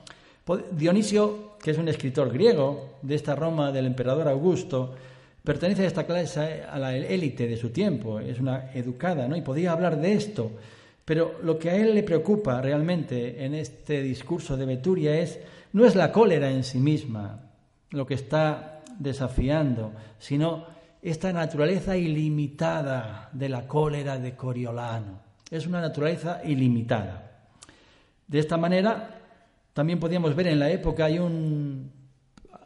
[0.70, 4.94] Dionisio, que es un escritor griego de esta Roma del emperador Augusto,
[5.42, 9.37] pertenece a esta clase, a la élite de su tiempo, es una educada, ¿no?
[9.37, 10.52] Y podía hablar de esto.
[11.04, 15.38] Pero lo que a él le preocupa realmente en este discurso de Beturia es
[15.72, 17.42] no es la cólera en sí misma
[17.90, 20.66] lo que está desafiando, sino
[21.02, 25.20] esta naturaleza ilimitada de la cólera de Coriolano.
[25.50, 27.30] Es una naturaleza ilimitada.
[28.26, 29.20] De esta manera,
[29.72, 31.92] también podíamos ver en la época, hay un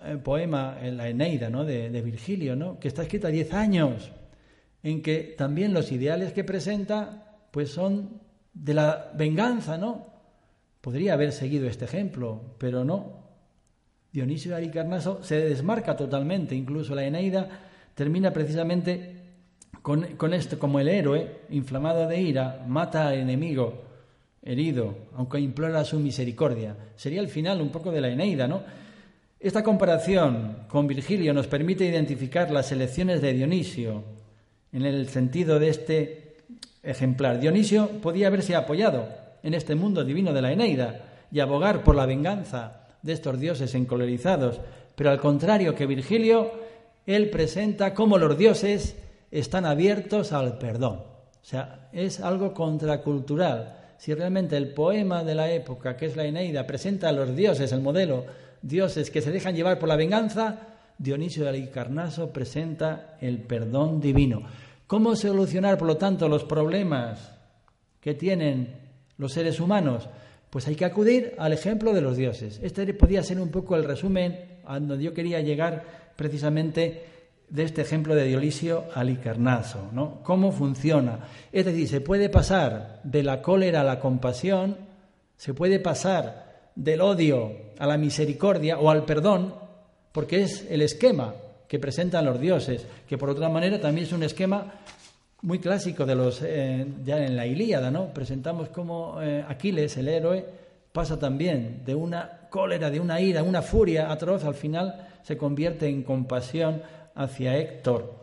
[0.03, 1.64] eh, poema en la Eneida ¿no?
[1.64, 2.79] de, Virgilio, ¿no?
[2.79, 4.11] que está escrito a diez años,
[4.83, 8.21] en que también los ideales que presenta pues son
[8.55, 10.07] de la venganza, ¿no?
[10.81, 13.20] Podría haber seguido este ejemplo, pero no.
[14.12, 17.49] Dionisio de Aricarnaso se desmarca totalmente, incluso la Eneida
[17.94, 19.16] termina precisamente
[19.83, 23.85] con, con esto, como el héroe, inflamado de ira, mata al enemigo,
[24.42, 26.77] herido, aunque implora su misericordia.
[26.96, 28.62] Sería el final un poco de la Eneida, ¿no?
[29.38, 34.05] Esta comparación con Virgilio nos permite identificar las elecciones de Dionisio
[34.73, 36.37] en el sentido de este
[36.83, 37.40] ejemplar.
[37.40, 39.09] Dionisio podía haberse apoyado
[39.42, 43.75] en este mundo divino de la Eneida y abogar por la venganza de estos dioses
[43.75, 44.61] encolerizados,
[44.95, 46.53] pero al contrario que Virgilio,
[47.07, 48.97] él presenta cómo los dioses
[49.31, 51.03] están abiertos al perdón.
[51.43, 56.25] O sea, es algo contracultural si realmente el poema de la época, que es la
[56.25, 58.25] Eneida, presenta a los dioses, el modelo,
[58.63, 60.59] dioses que se dejan llevar por la venganza,
[60.97, 64.43] Dionisio de Alicarnaso presenta el perdón divino.
[64.87, 67.31] ¿Cómo solucionar, por lo tanto, los problemas
[68.01, 68.75] que tienen
[69.19, 70.09] los seres humanos?
[70.51, 72.61] Pues hay que acudir al ejemplo de los dioses.
[72.63, 74.37] Este podía ser un poco el resumen
[74.67, 77.05] a donde yo quería llegar precisamente
[77.49, 80.21] de este ejemplo de Dionisio Alicarnaso, ¿no?
[80.23, 81.29] ¿Cómo funciona?
[81.53, 84.77] Es decir, se puede pasar de la cólera a la compasión,
[85.37, 89.55] se puede pasar del odio a la misericordia o al perdón,
[90.13, 91.35] porque es el esquema
[91.67, 94.81] que presentan los dioses, que por otra manera también es un esquema
[95.42, 98.12] muy clásico de los eh, ya en la Ilíada, ¿no?
[98.12, 100.44] Presentamos como eh, Aquiles, el héroe,
[100.92, 105.88] pasa también de una cólera, de una ira, una furia atroz, al final se convierte
[105.88, 106.83] en compasión
[107.14, 108.20] hacia Héctor.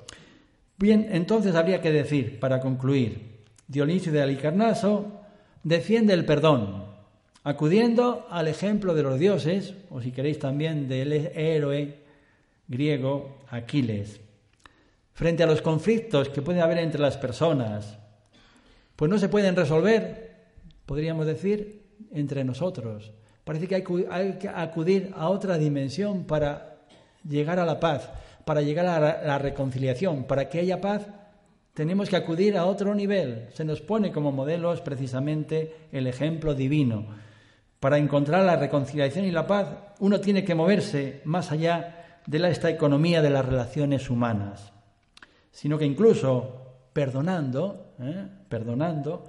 [0.77, 5.21] Bien, entonces habría que decir, para concluir, Dionisio de Alicarnaso
[5.63, 6.85] defiende el perdón,
[7.43, 11.95] acudiendo al ejemplo de los dioses, o si queréis también del héroe
[12.67, 14.19] griego Aquiles.
[15.17, 17.97] Frente a los conflictos que puede haber entre las personas,
[18.95, 20.45] pues no se pueden resolver,
[20.85, 23.11] podríamos decir, entre nosotros.
[23.43, 23.75] Parece que
[24.11, 26.77] hay que acudir a otra dimensión para
[27.23, 28.09] llegar a la paz
[28.47, 30.23] para llegar a la, reconciliación.
[30.23, 31.05] Para que haya paz
[31.73, 33.49] tenemos que acudir a otro nivel.
[33.53, 37.07] Se nos pone como modelos precisamente el ejemplo divino.
[37.81, 39.67] Para encontrar la reconciliación y la paz,
[39.99, 44.71] uno tiene que moverse más allá de esta economía de las relaciones humanas,
[45.57, 48.27] sino que incluso perdonando, ¿eh?
[48.47, 49.23] perdonando,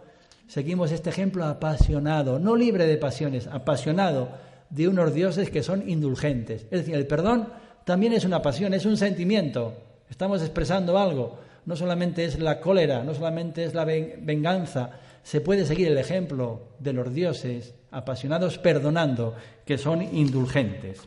[0.47, 4.29] seguimos este ejemplo apasionado, no libre de pasiones, apasionado
[4.69, 6.65] de unos dioses que son indulgentes.
[6.65, 7.49] Es decir, el perdón
[7.87, 9.73] también es una pasión, es un sentimiento.
[10.11, 11.39] Estamos expresando algo.
[11.65, 14.91] No solamente es la cólera, no solamente es la venganza.
[15.23, 21.01] Se puede seguir el ejemplo de los dioses apasionados perdonando, que son indulgentes.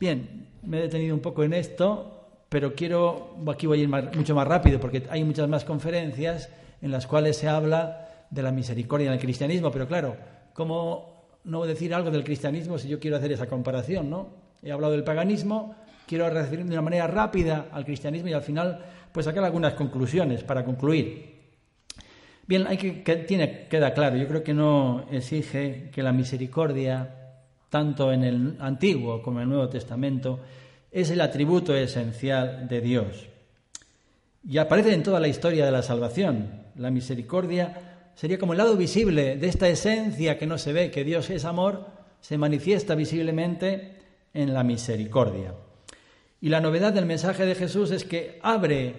[0.00, 4.34] Bien, me he detenido un poco en esto, pero quiero, aquí voy a ir mucho
[4.34, 9.06] más rápido porque hay muchas más conferencias en las cuales se habla de la misericordia
[9.08, 10.16] en el cristianismo, pero claro,
[10.52, 14.28] ¿cómo no decir algo del cristianismo si yo quiero hacer esa comparación, no?
[14.62, 15.74] He hablado del paganismo,
[16.06, 20.42] quiero referirme de una manera rápida al cristianismo y al final pues sacar algunas conclusiones
[20.42, 21.34] para concluir.
[22.46, 27.38] Bien, hay que, tiene, queda claro, yo creo que no exige que la misericordia,
[27.70, 30.40] tanto en el Antiguo como en el Nuevo Testamento,
[30.94, 33.26] es el atributo esencial de Dios.
[34.48, 36.62] Y aparece en toda la historia de la salvación.
[36.76, 41.02] La misericordia sería como el lado visible de esta esencia que no se ve, que
[41.02, 41.86] Dios es amor,
[42.20, 43.96] se manifiesta visiblemente
[44.32, 45.52] en la misericordia.
[46.40, 48.94] Y la novedad del mensaje de Jesús es que abre,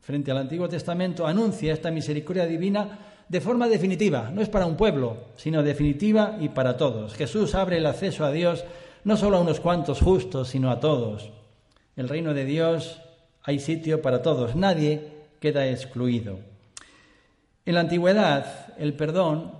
[0.00, 4.76] frente al Antiguo Testamento, anuncia esta misericordia divina de forma definitiva, no es para un
[4.76, 7.14] pueblo, sino definitiva y para todos.
[7.14, 8.64] Jesús abre el acceso a Dios
[9.08, 11.30] no solo a unos cuantos justos, sino a todos.
[11.96, 13.00] El reino de Dios
[13.42, 15.08] hay sitio para todos, nadie
[15.40, 16.40] queda excluido.
[17.64, 19.52] En la antigüedad, el perdón,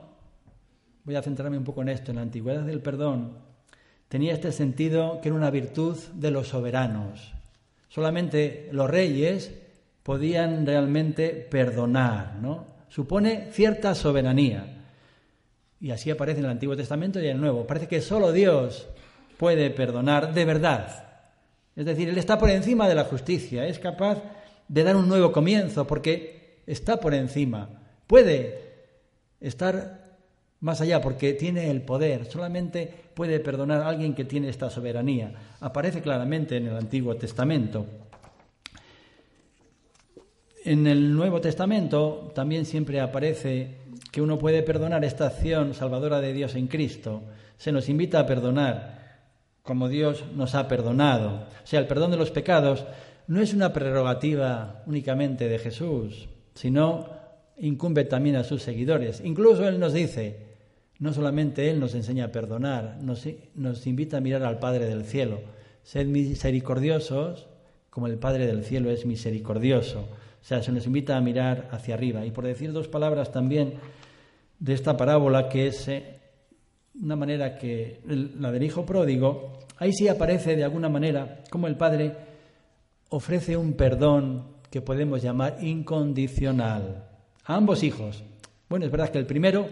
[1.02, 3.38] voy a centrarme un poco en esto, en la antigüedad del perdón
[4.08, 7.32] tenía este sentido que era una virtud de los soberanos.
[7.88, 9.54] Solamente los reyes
[10.02, 12.66] podían realmente perdonar, ¿no?
[12.90, 14.84] Supone cierta soberanía.
[15.80, 17.66] Y así aparece en el Antiguo Testamento y en el Nuevo.
[17.66, 18.88] Parece que solo Dios
[19.38, 21.04] puede perdonar de verdad.
[21.74, 24.18] Es decir, Él está por encima de la justicia, es capaz
[24.66, 27.70] de dar un nuevo comienzo porque está por encima.
[28.06, 28.68] Puede
[29.40, 30.04] estar
[30.60, 32.26] más allá porque tiene el poder.
[32.26, 35.32] Solamente puede perdonar a alguien que tiene esta soberanía.
[35.60, 37.86] Aparece claramente en el Antiguo Testamento.
[40.64, 43.76] En el Nuevo Testamento también siempre aparece
[44.10, 47.22] que uno puede perdonar esta acción salvadora de Dios en Cristo.
[47.56, 48.97] Se nos invita a perdonar
[49.68, 51.42] como Dios nos ha perdonado.
[51.62, 52.86] O sea, el perdón de los pecados
[53.26, 57.10] no es una prerrogativa únicamente de Jesús, sino
[57.58, 59.20] incumbe también a sus seguidores.
[59.22, 60.38] Incluso Él nos dice,
[61.00, 65.42] no solamente Él nos enseña a perdonar, nos, invita a mirar al Padre del cielo.
[65.82, 67.46] Sed misericordiosos
[67.90, 70.08] como el Padre del cielo es misericordioso.
[70.40, 72.24] O sea, se nos invita a mirar hacia arriba.
[72.24, 73.74] Y por decir dos palabras también
[74.60, 75.90] de esta parábola, que es
[77.02, 81.76] una manera que la del hijo pródigo, ahí sí aparece de alguna manera como el
[81.76, 82.16] Padre
[83.10, 87.08] ofrece un perdón que podemos llamar incondicional
[87.44, 88.22] a ambos hijos.
[88.68, 89.68] Bueno, es verdad que el primero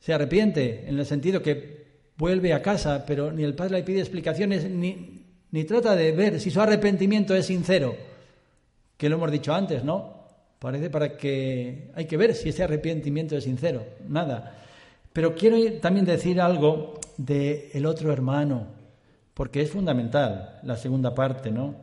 [0.00, 1.84] se arrepiente en el sentido que
[2.16, 6.40] vuelve a casa, pero ni el padre le pide explicaciones ni, ni trata de ver
[6.40, 7.94] si su arrepentimiento es sincero,
[8.96, 10.16] que lo hemos dicho antes, ¿no?
[10.58, 14.65] Parece para que hay que ver si ese arrepentimiento es sincero, nada.
[15.16, 18.66] Pero quiero también decir algo del el otro hermano,
[19.32, 21.74] porque es fundamental la segunda parte, ¿no?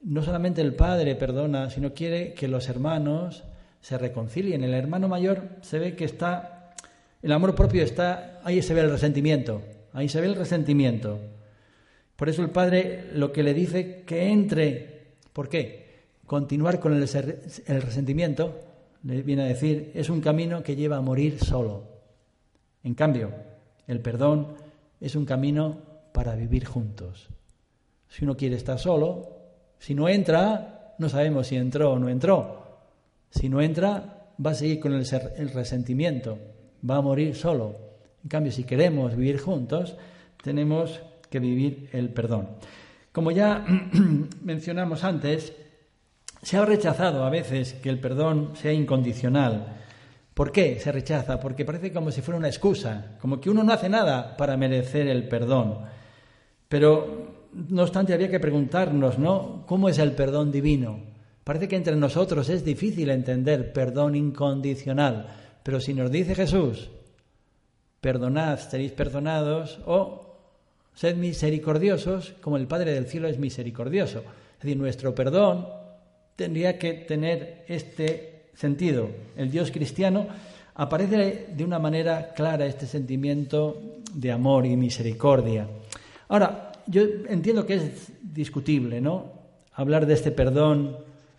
[0.00, 3.44] No solamente el padre perdona, sino quiere que los hermanos
[3.82, 4.64] se reconcilien.
[4.64, 6.74] El hermano mayor se ve que está,
[7.20, 9.60] el amor propio está, ahí se ve el resentimiento,
[9.92, 11.18] ahí se ve el resentimiento.
[12.16, 16.06] Por eso el padre lo que le dice que entre, ¿por qué?
[16.24, 18.58] Continuar con el, el resentimiento,
[19.02, 21.99] le viene a decir, es un camino que lleva a morir solo.
[22.82, 23.32] En cambio,
[23.86, 24.54] el perdón
[25.00, 25.78] es un camino
[26.12, 27.28] para vivir juntos.
[28.08, 29.28] Si uno quiere estar solo,
[29.78, 32.80] si no entra, no sabemos si entró o no entró.
[33.30, 35.06] Si no entra, va a seguir con el,
[35.36, 36.38] el resentimiento,
[36.88, 37.76] va a morir solo.
[38.22, 39.96] En cambio, si queremos vivir juntos,
[40.42, 41.00] tenemos
[41.30, 42.48] que vivir el perdón.
[43.12, 43.64] Como ya
[44.42, 45.52] mencionamos antes,
[46.42, 49.76] se ha rechazado a veces que el perdón sea incondicional.
[50.34, 51.38] ¿Por qué se rechaza?
[51.40, 55.08] Porque parece como si fuera una excusa, como que uno no hace nada para merecer
[55.08, 55.78] el perdón.
[56.68, 59.64] Pero, no obstante, había que preguntarnos, ¿no?
[59.66, 61.00] ¿Cómo es el perdón divino?
[61.42, 65.26] Parece que entre nosotros es difícil entender perdón incondicional,
[65.62, 66.90] pero si nos dice Jesús,
[68.00, 70.36] perdonad, seréis perdonados, o
[70.94, 74.20] sed misericordiosos, como el Padre del cielo es misericordioso.
[74.20, 75.66] Es decir, nuestro perdón
[76.36, 79.08] tendría que tener este sentido.
[79.36, 80.26] El Dios cristiano
[80.74, 83.80] aparece de una manera clara este sentimiento
[84.14, 85.66] de amor y misericordia.
[86.28, 89.32] Ahora, yo entiendo que es discutible, ¿no?
[89.74, 90.96] Hablar de este perdón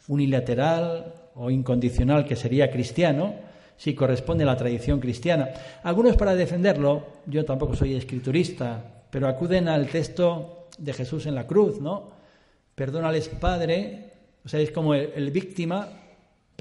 [0.07, 3.33] unilateral o incondicional que sería cristiano,
[3.77, 5.49] si corresponde a la tradición cristiana.
[5.83, 11.47] Algunos para defenderlo, yo tampoco soy escriturista, pero acuden al texto de Jesús en la
[11.47, 12.11] cruz, ¿no?
[12.75, 14.11] Perdónales, Padre,
[14.45, 15.87] o sea, es como el, víctima,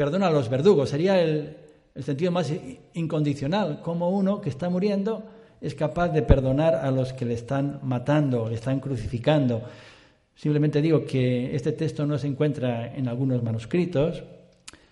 [0.01, 1.59] perdona a los verdugos, sería el,
[1.99, 2.51] sentido más
[2.95, 5.25] incondicional, como uno que está muriendo
[5.61, 9.61] es capaz de perdonar a los que le están matando, le están crucificando.
[10.35, 14.23] Simplemente digo que este texto no se encuentra en algunos manuscritos.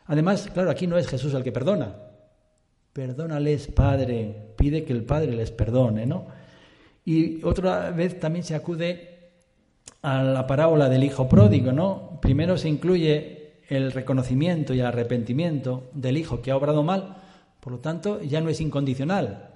[0.04, 1.94] Además, claro, aquí no es Jesús el que perdona.
[2.92, 4.52] Perdónales, Padre.
[4.58, 6.26] Pide que el Padre les perdone, ¿no?
[7.06, 9.20] Y otra vez también se acude
[10.02, 12.18] a la parábola del hijo pródigo, ¿no?
[12.20, 13.37] Primero se incluye
[13.68, 17.16] el reconocimiento y el arrepentimiento del hijo que ha obrado mal,
[17.60, 19.48] por lo tanto ya no es incondicional,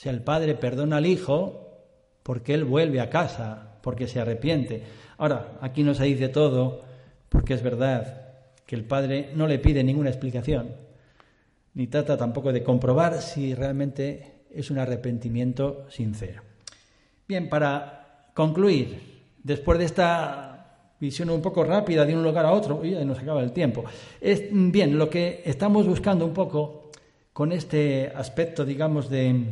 [0.00, 1.68] o sea, el padre perdona al hijo
[2.22, 4.82] porque él vuelve a casa, porque se arrepiente.
[5.18, 6.80] Ahora, aquí no se dice todo,
[7.28, 8.28] porque es verdad
[8.64, 10.74] que el padre no le pide ninguna explicación,
[11.74, 16.40] ni trata tampoco de comprobar si realmente es un arrepentimiento sincero.
[17.28, 20.49] Bien, para concluir, después de esta
[21.00, 23.84] visión un poco rápida de un lugar a otro, ya nos acaba el tiempo,
[24.20, 26.90] es bien, lo que estamos buscando un poco
[27.32, 29.44] con este aspecto, digamos, de,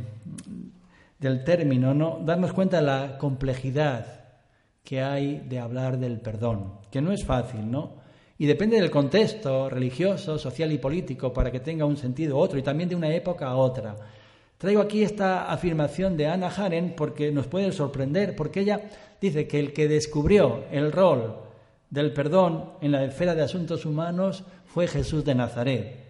[1.19, 2.21] del término, ¿no?
[2.25, 4.19] darnos cuenta de la complejidad
[4.85, 7.99] que hay de hablar del perdón, que no es fácil, ¿no?
[8.39, 12.59] Y depende del contexto religioso, social y político para que tenga un sentido u otro,
[12.59, 13.97] y también de una época a otra.
[14.57, 18.81] Traigo aquí esta afirmación de Anna Haren porque nos puede sorprender, porque ella
[19.21, 21.37] dice que el que descubrió el rol
[21.91, 26.09] del perdón en la esfera de asuntos humanos fue Jesús de Nazaret.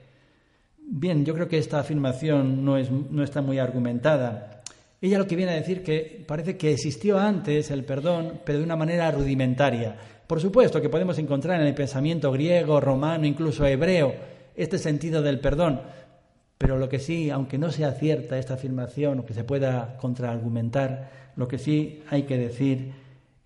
[0.78, 4.62] Bien, yo creo que esta afirmación no, es, no está muy argumentada.
[5.00, 8.64] Ella lo que viene a decir que parece que existió antes el perdón, pero de
[8.64, 9.96] una manera rudimentaria.
[10.26, 14.14] Por supuesto que podemos encontrar en el pensamiento griego, romano, incluso hebreo,
[14.56, 15.80] este sentido del perdón,
[16.58, 21.27] pero lo que sí, aunque no sea cierta esta afirmación o que se pueda contraargumentar,
[21.38, 22.92] lo que sí hay que decir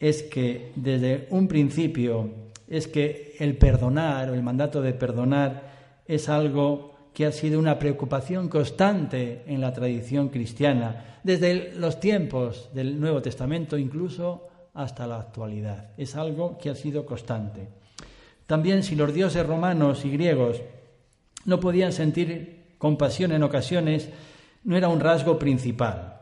[0.00, 2.30] es que desde un principio
[2.66, 7.78] es que el perdonar o el mandato de perdonar es algo que ha sido una
[7.78, 15.20] preocupación constante en la tradición cristiana, desde los tiempos del Nuevo Testamento incluso hasta la
[15.20, 15.90] actualidad.
[15.98, 17.68] Es algo que ha sido constante.
[18.46, 20.62] También si los dioses romanos y griegos
[21.44, 24.08] no podían sentir compasión en ocasiones
[24.64, 26.21] no era un rasgo principal.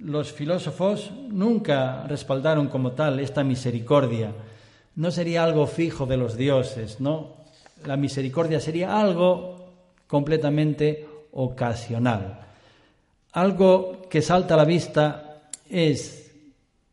[0.00, 4.32] Los filósofos nunca respaldaron como tal esta misericordia.
[4.96, 7.36] No sería algo fijo de los dioses, ¿no?
[7.86, 9.72] La misericordia sería algo
[10.06, 12.40] completamente ocasional.
[13.32, 16.32] Algo que salta a la vista es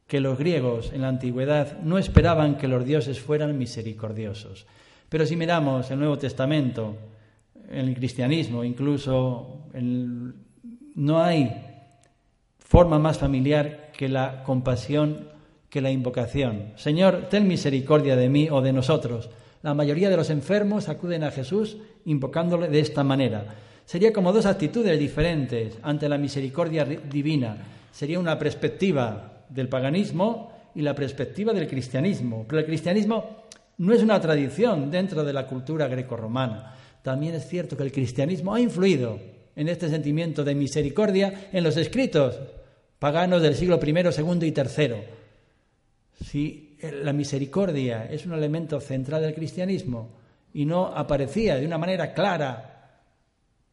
[0.06, 4.66] que los griegos en la antigüedad no esperaban que los dioses fueran misericordiosos.
[5.10, 6.96] Pero si miramos el Nuevo Testamento,
[7.70, 9.66] en el cristianismo, incluso
[10.96, 11.67] no hay
[12.68, 15.30] forma más familiar que la compasión,
[15.70, 16.74] que la invocación.
[16.76, 19.30] Señor, ten misericordia de mí o de nosotros.
[19.64, 23.56] La mayoría de los enfermos acuden a Jesús invocándole de esta manera.
[23.86, 27.58] Sería como dos actitudes diferentes ante la misericordia divina.
[27.92, 32.46] Sería una perspectiva del paganismo y la perspectiva del cristianismo.
[32.48, 33.44] Pero el cristianismo
[33.78, 36.74] no es una tradición dentro de la cultura grecorromana
[37.08, 39.18] también es cierto que el cristianismo ha influido
[39.56, 42.38] en este sentimiento de misericordia en los escritos
[43.00, 44.96] paganos del siglo I, II y III.
[46.26, 50.10] Si la misericordia es un elemento central del cristianismo
[50.54, 53.02] y no aparecía de una manera clara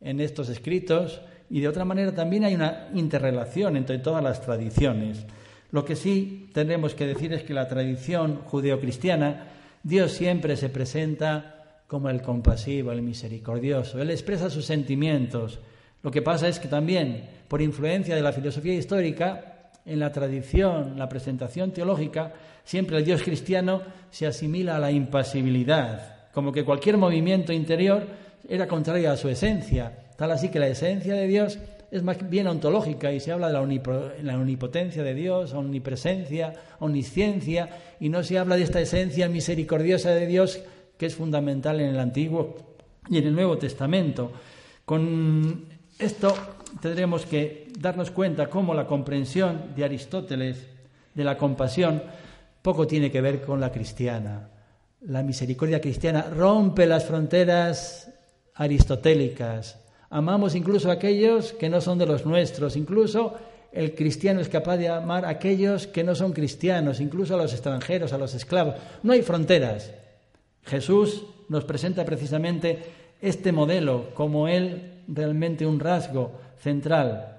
[0.01, 5.25] en estos escritos, y de otra manera también hay una interrelación entre todas las tradiciones.
[5.71, 9.49] Lo que sí tenemos que decir es que la tradición judeocristiana,
[9.83, 14.01] Dios siempre se presenta como el compasivo, el misericordioso.
[14.01, 15.59] Él expresa sus sentimientos.
[16.05, 20.99] Lo que pasa es que también, por influencia de la filosofía histórica, en la tradición,
[20.99, 23.81] la presentación teológica, siempre el Dios cristiano
[24.11, 28.07] se asimila a la impasibilidad, como que cualquier movimiento interior
[28.47, 31.59] era contrario a su esencia, tal así que la esencia de Dios
[31.91, 33.55] es más bien ontológica y se habla de
[34.23, 40.27] la, omnipotencia de Dios, omnipresencia, omnisciencia, y no se habla de esta esencia misericordiosa de
[40.27, 40.61] Dios
[40.99, 42.57] que es fundamental en el Antiguo
[43.09, 44.33] y en el Nuevo Testamento.
[44.85, 46.35] Con esto
[46.81, 50.67] tendremos que darnos cuenta cómo la comprensión de Aristóteles
[51.15, 52.03] de la compasión
[52.63, 54.49] poco tiene que ver con la cristiana.
[55.03, 58.11] La misericordia cristiana rompe las fronteras
[58.55, 59.79] aristotélicas.
[60.11, 63.35] Amamos incluso a aquellos que no son de los nuestros, incluso
[63.73, 67.53] el cristiano es capaz de amar a aquellos que no son cristianos, incluso a los
[67.53, 68.77] extranjeros, a los esclavos.
[69.03, 69.93] No hay fronteras.
[70.63, 72.83] Jesús nos presenta precisamente
[73.21, 77.35] este modelo como él realmente un rasgo central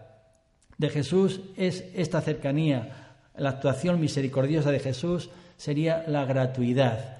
[0.77, 3.15] de Jesús es esta cercanía.
[3.37, 7.17] La actuación misericordiosa de Jesús sería la gratuidad.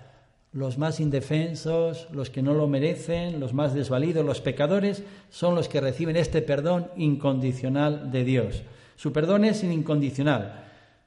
[0.51, 5.67] Los más indefensos, los que no lo merecen, los más desvalidos, los pecadores, son los
[5.67, 8.63] que reciben este perdón incondicional de Dios.
[8.95, 10.63] Su perdón es incondicional.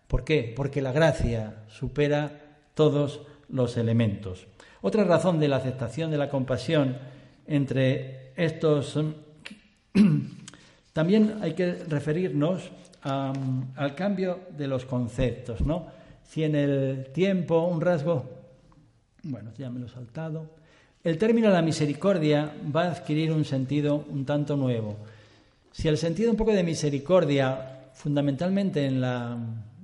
[0.06, 0.52] ¿Por qué?
[0.54, 4.46] Porque la gracia supera todos los elementos.
[4.82, 6.98] Otra razón de la aceptación de la compasión
[7.46, 8.98] entre estos...
[10.92, 12.70] También hay que referirnos
[13.02, 15.86] al cambio de los conceptos, ¿no?
[16.28, 18.24] Si en el tiempo un rasgo,
[19.22, 20.46] bueno, ya me lo he saltado,
[21.04, 24.96] el término la misericordia va a adquirir un sentido un tanto nuevo.
[25.72, 29.38] Si el sentido un poco de misericordia, fundamentalmente en la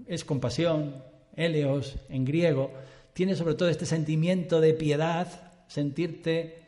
[0.06, 0.96] es compasión,
[1.36, 2.70] eleos en griego,
[3.12, 5.28] tiene sobre todo este sentimiento de piedad,
[5.68, 6.63] sentirte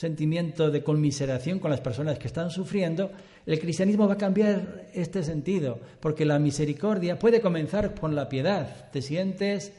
[0.00, 3.10] sentimiento de conmiseración con las personas que están sufriendo,
[3.44, 8.88] el cristianismo va a cambiar este sentido, porque la misericordia puede comenzar con la piedad,
[8.90, 9.74] te sientes,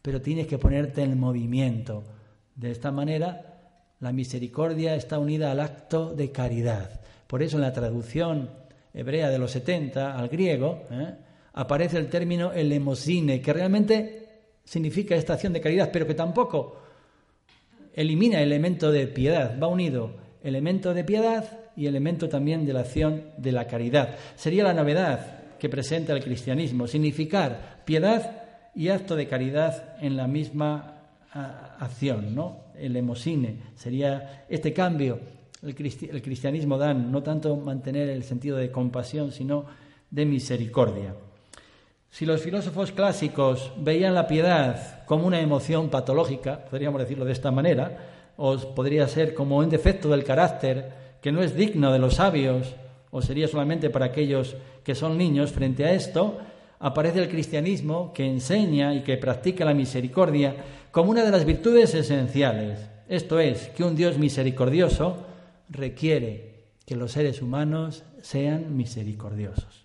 [0.00, 2.04] pero tienes que ponerte en movimiento.
[2.54, 7.00] De esta manera, la misericordia está unida al acto de caridad.
[7.26, 8.50] Por eso en la traducción
[8.92, 11.14] hebrea de los 70 al griego ¿eh?
[11.54, 14.28] aparece el término elemosine, que realmente
[14.62, 16.83] significa esta acción de caridad, pero que tampoco
[17.94, 22.80] elimina el elemento de piedad, va unido elemento de piedad y elemento también de la
[22.80, 24.16] acción de la caridad.
[24.36, 28.42] Sería la novedad que presenta el cristianismo, significar piedad
[28.74, 30.90] y acto de caridad en la misma
[31.32, 32.64] acción, ¿no?
[32.78, 35.18] El emosine sería este cambio.
[35.62, 39.64] El, cristianismo dan no tanto mantener el sentido de compasión, sino
[40.10, 41.14] de misericordia.
[42.14, 47.50] Si los filósofos clásicos veían la piedad como una emoción patológica, podríamos decirlo de esta
[47.50, 52.14] manera, o podría ser como un defecto del carácter que no es digno de los
[52.14, 52.76] sabios,
[53.10, 54.54] o sería solamente para aquellos
[54.84, 56.38] que son niños, frente a esto
[56.78, 60.54] aparece el cristianismo que enseña y que practica la misericordia
[60.92, 62.78] como una de las virtudes esenciales.
[63.08, 65.16] Esto es, que un Dios misericordioso
[65.68, 69.83] requiere que los seres humanos sean misericordiosos.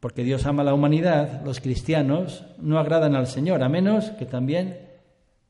[0.00, 4.26] Porque Dios ama a la humanidad, los cristianos no agradan al Señor, a menos que
[4.26, 4.78] también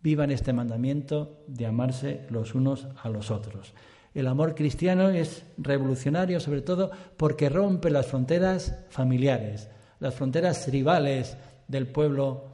[0.03, 3.75] vivan este mandamiento de amarse los unos a los otros.
[4.15, 9.69] El amor cristiano es revolucionario sobre todo porque rompe las fronteras familiares,
[9.99, 11.37] las fronteras rivales
[11.69, 12.45] del pueblo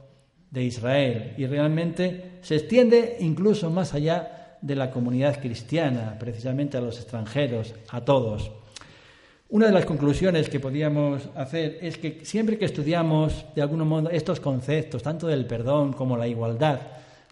[0.49, 6.81] de Israel y realmente se extiende incluso más allá de la comunidad cristiana, precisamente a
[6.81, 8.51] los extranjeros, a todos.
[9.53, 14.09] Una de las conclusiones que podíamos hacer es que siempre que estudiamos de algún modo
[14.09, 16.79] estos conceptos, tanto del perdón como la igualdad,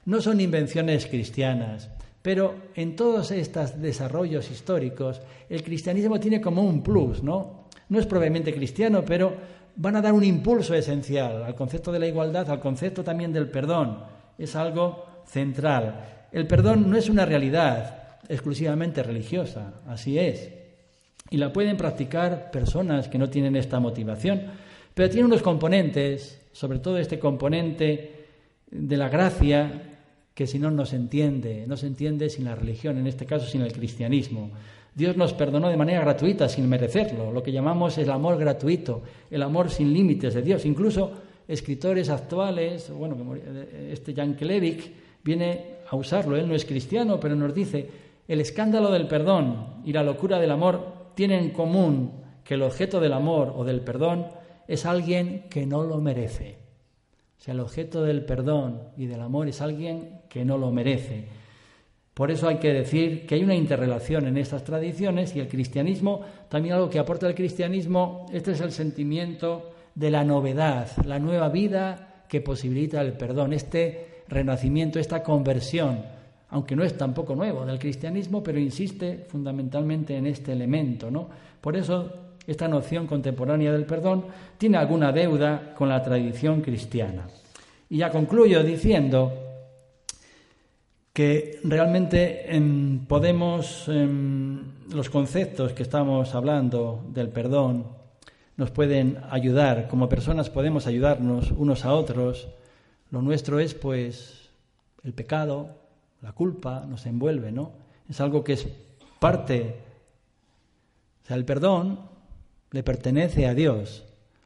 [0.05, 1.89] no son invenciones cristianas,
[2.21, 5.19] pero en todos estos desarrollos históricos
[5.49, 7.65] el cristianismo tiene como un plus, ¿no?
[7.89, 9.33] No es probablemente cristiano, pero
[9.77, 13.49] van a dar un impulso esencial al concepto de la igualdad, al concepto también del
[13.49, 13.97] perdón.
[14.37, 16.27] Es algo central.
[16.31, 20.60] El perdón no es una realidad exclusivamente religiosa, así es.
[21.31, 24.43] Y la pueden practicar personas que no tienen esta motivación,
[24.93, 28.27] pero tiene unos componentes, sobre todo este componente
[28.69, 29.97] de la gracia,
[30.33, 33.47] que si no, no se entiende, no se entiende sin la religión, en este caso
[33.47, 34.51] sin el cristianismo.
[34.93, 39.41] Dios nos perdonó de manera gratuita, sin merecerlo, lo que llamamos el amor gratuito, el
[39.41, 40.65] amor sin límites de Dios.
[40.65, 41.13] Incluso
[41.47, 43.15] escritores actuales, bueno,
[43.89, 44.91] este Jan Kelevich
[45.23, 47.89] viene a usarlo, él no es cristiano, pero nos dice,
[48.27, 52.99] el escándalo del perdón y la locura del amor tienen en común que el objeto
[52.99, 54.27] del amor o del perdón
[54.67, 56.57] es alguien que no lo merece.
[57.39, 61.27] O sea, el objeto del perdón y del amor es alguien que no lo merece.
[62.13, 66.21] Por eso hay que decir que hay una interrelación en estas tradiciones y el cristianismo,
[66.49, 71.49] también algo que aporta el cristianismo, este es el sentimiento de la novedad, la nueva
[71.49, 76.03] vida que posibilita el perdón, este renacimiento, esta conversión,
[76.51, 81.29] aunque no es tampoco nuevo del cristianismo, pero insiste fundamentalmente en este elemento, ¿no?
[81.59, 82.11] Por eso
[82.45, 84.25] esta noción contemporánea del perdón
[84.57, 87.27] tiene alguna deuda con la tradición cristiana.
[87.89, 89.31] Y ya concluyo diciendo
[91.13, 94.59] que realmente em, podemos, em,
[94.93, 97.85] los conceptos que estamos hablando del perdón
[98.57, 102.49] nos pueden ayudar, como personas podemos ayudarnos unos a otros.
[103.09, 104.49] Lo nuestro es pues
[105.03, 105.80] el pecado,
[106.21, 107.71] la culpa nos envuelve, ¿no?
[108.09, 108.67] Es algo que es
[109.19, 109.75] parte,
[111.23, 111.99] o sea, el perdón
[112.71, 114.05] le pertenece a Dios.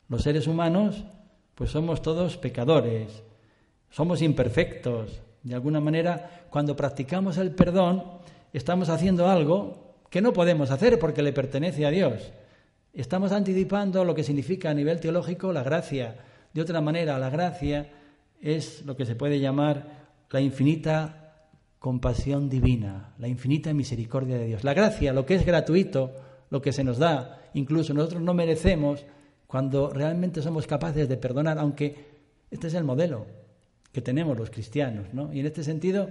[0.10, 1.04] Los seres humanos,
[1.56, 3.24] pues somos todos pecadores,
[3.90, 5.22] somos imperfectos.
[5.44, 8.04] De alguna manera, cuando practicamos el perdón,
[8.54, 12.32] estamos haciendo algo que no podemos hacer porque le pertenece a Dios.
[12.94, 16.16] Estamos anticipando lo que significa a nivel teológico la gracia.
[16.54, 17.90] De otra manera, la gracia
[18.42, 21.25] es lo que se puede llamar la infinita
[21.86, 24.64] compasión divina, la infinita misericordia de Dios.
[24.64, 26.16] La gracia, lo que es gratuito,
[26.50, 29.06] lo que se nos da, incluso nosotros no merecemos
[29.46, 31.96] cuando realmente somos capaces de perdonar, aunque
[32.50, 33.28] este es el modelo
[33.92, 35.32] que tenemos los cristianos, ¿no?
[35.32, 36.10] Y en este sentido,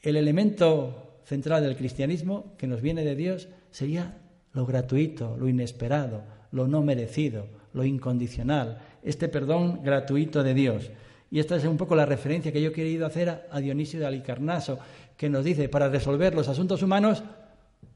[0.00, 4.22] el elemento central del cristianismo que nos viene de Dios sería
[4.54, 10.90] lo gratuito, lo inesperado, lo no merecido, lo incondicional, este perdón gratuito de Dios.
[11.34, 14.06] Y esta es un poco la referencia que yo he querido hacer a Dionisio de
[14.06, 14.78] Alicarnaso,
[15.16, 17.24] que nos dice, para resolver los asuntos humanos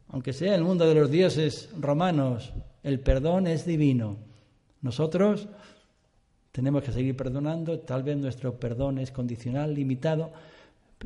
[0.09, 4.17] aunque sea el mundo de los dioses romanos, el perdón es divino.
[4.83, 5.47] Nosotros
[6.51, 10.33] tenemos que seguir perdonando, tal vez nuestro perdón es condicional, limitado,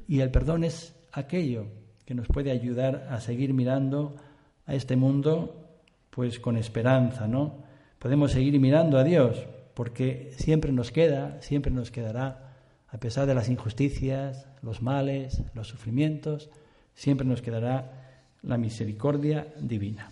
[0.09, 1.67] y el perdón es aquello
[2.07, 4.17] que nos puede ayudar a seguir mirando
[4.65, 5.69] a este mundo
[6.09, 7.57] pues con esperanza, ¿no?
[7.99, 9.37] Podemos seguir mirando a Dios,
[9.75, 12.57] porque siempre nos queda, siempre nos quedará,
[12.89, 16.51] a pesar de las injusticias, los males, los sufrimientos,
[16.95, 20.11] siempre nos quedará la misericordia divina.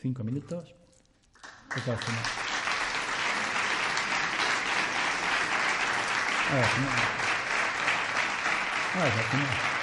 [0.00, 0.74] Cinco minutos.
[8.94, 9.77] Ahora,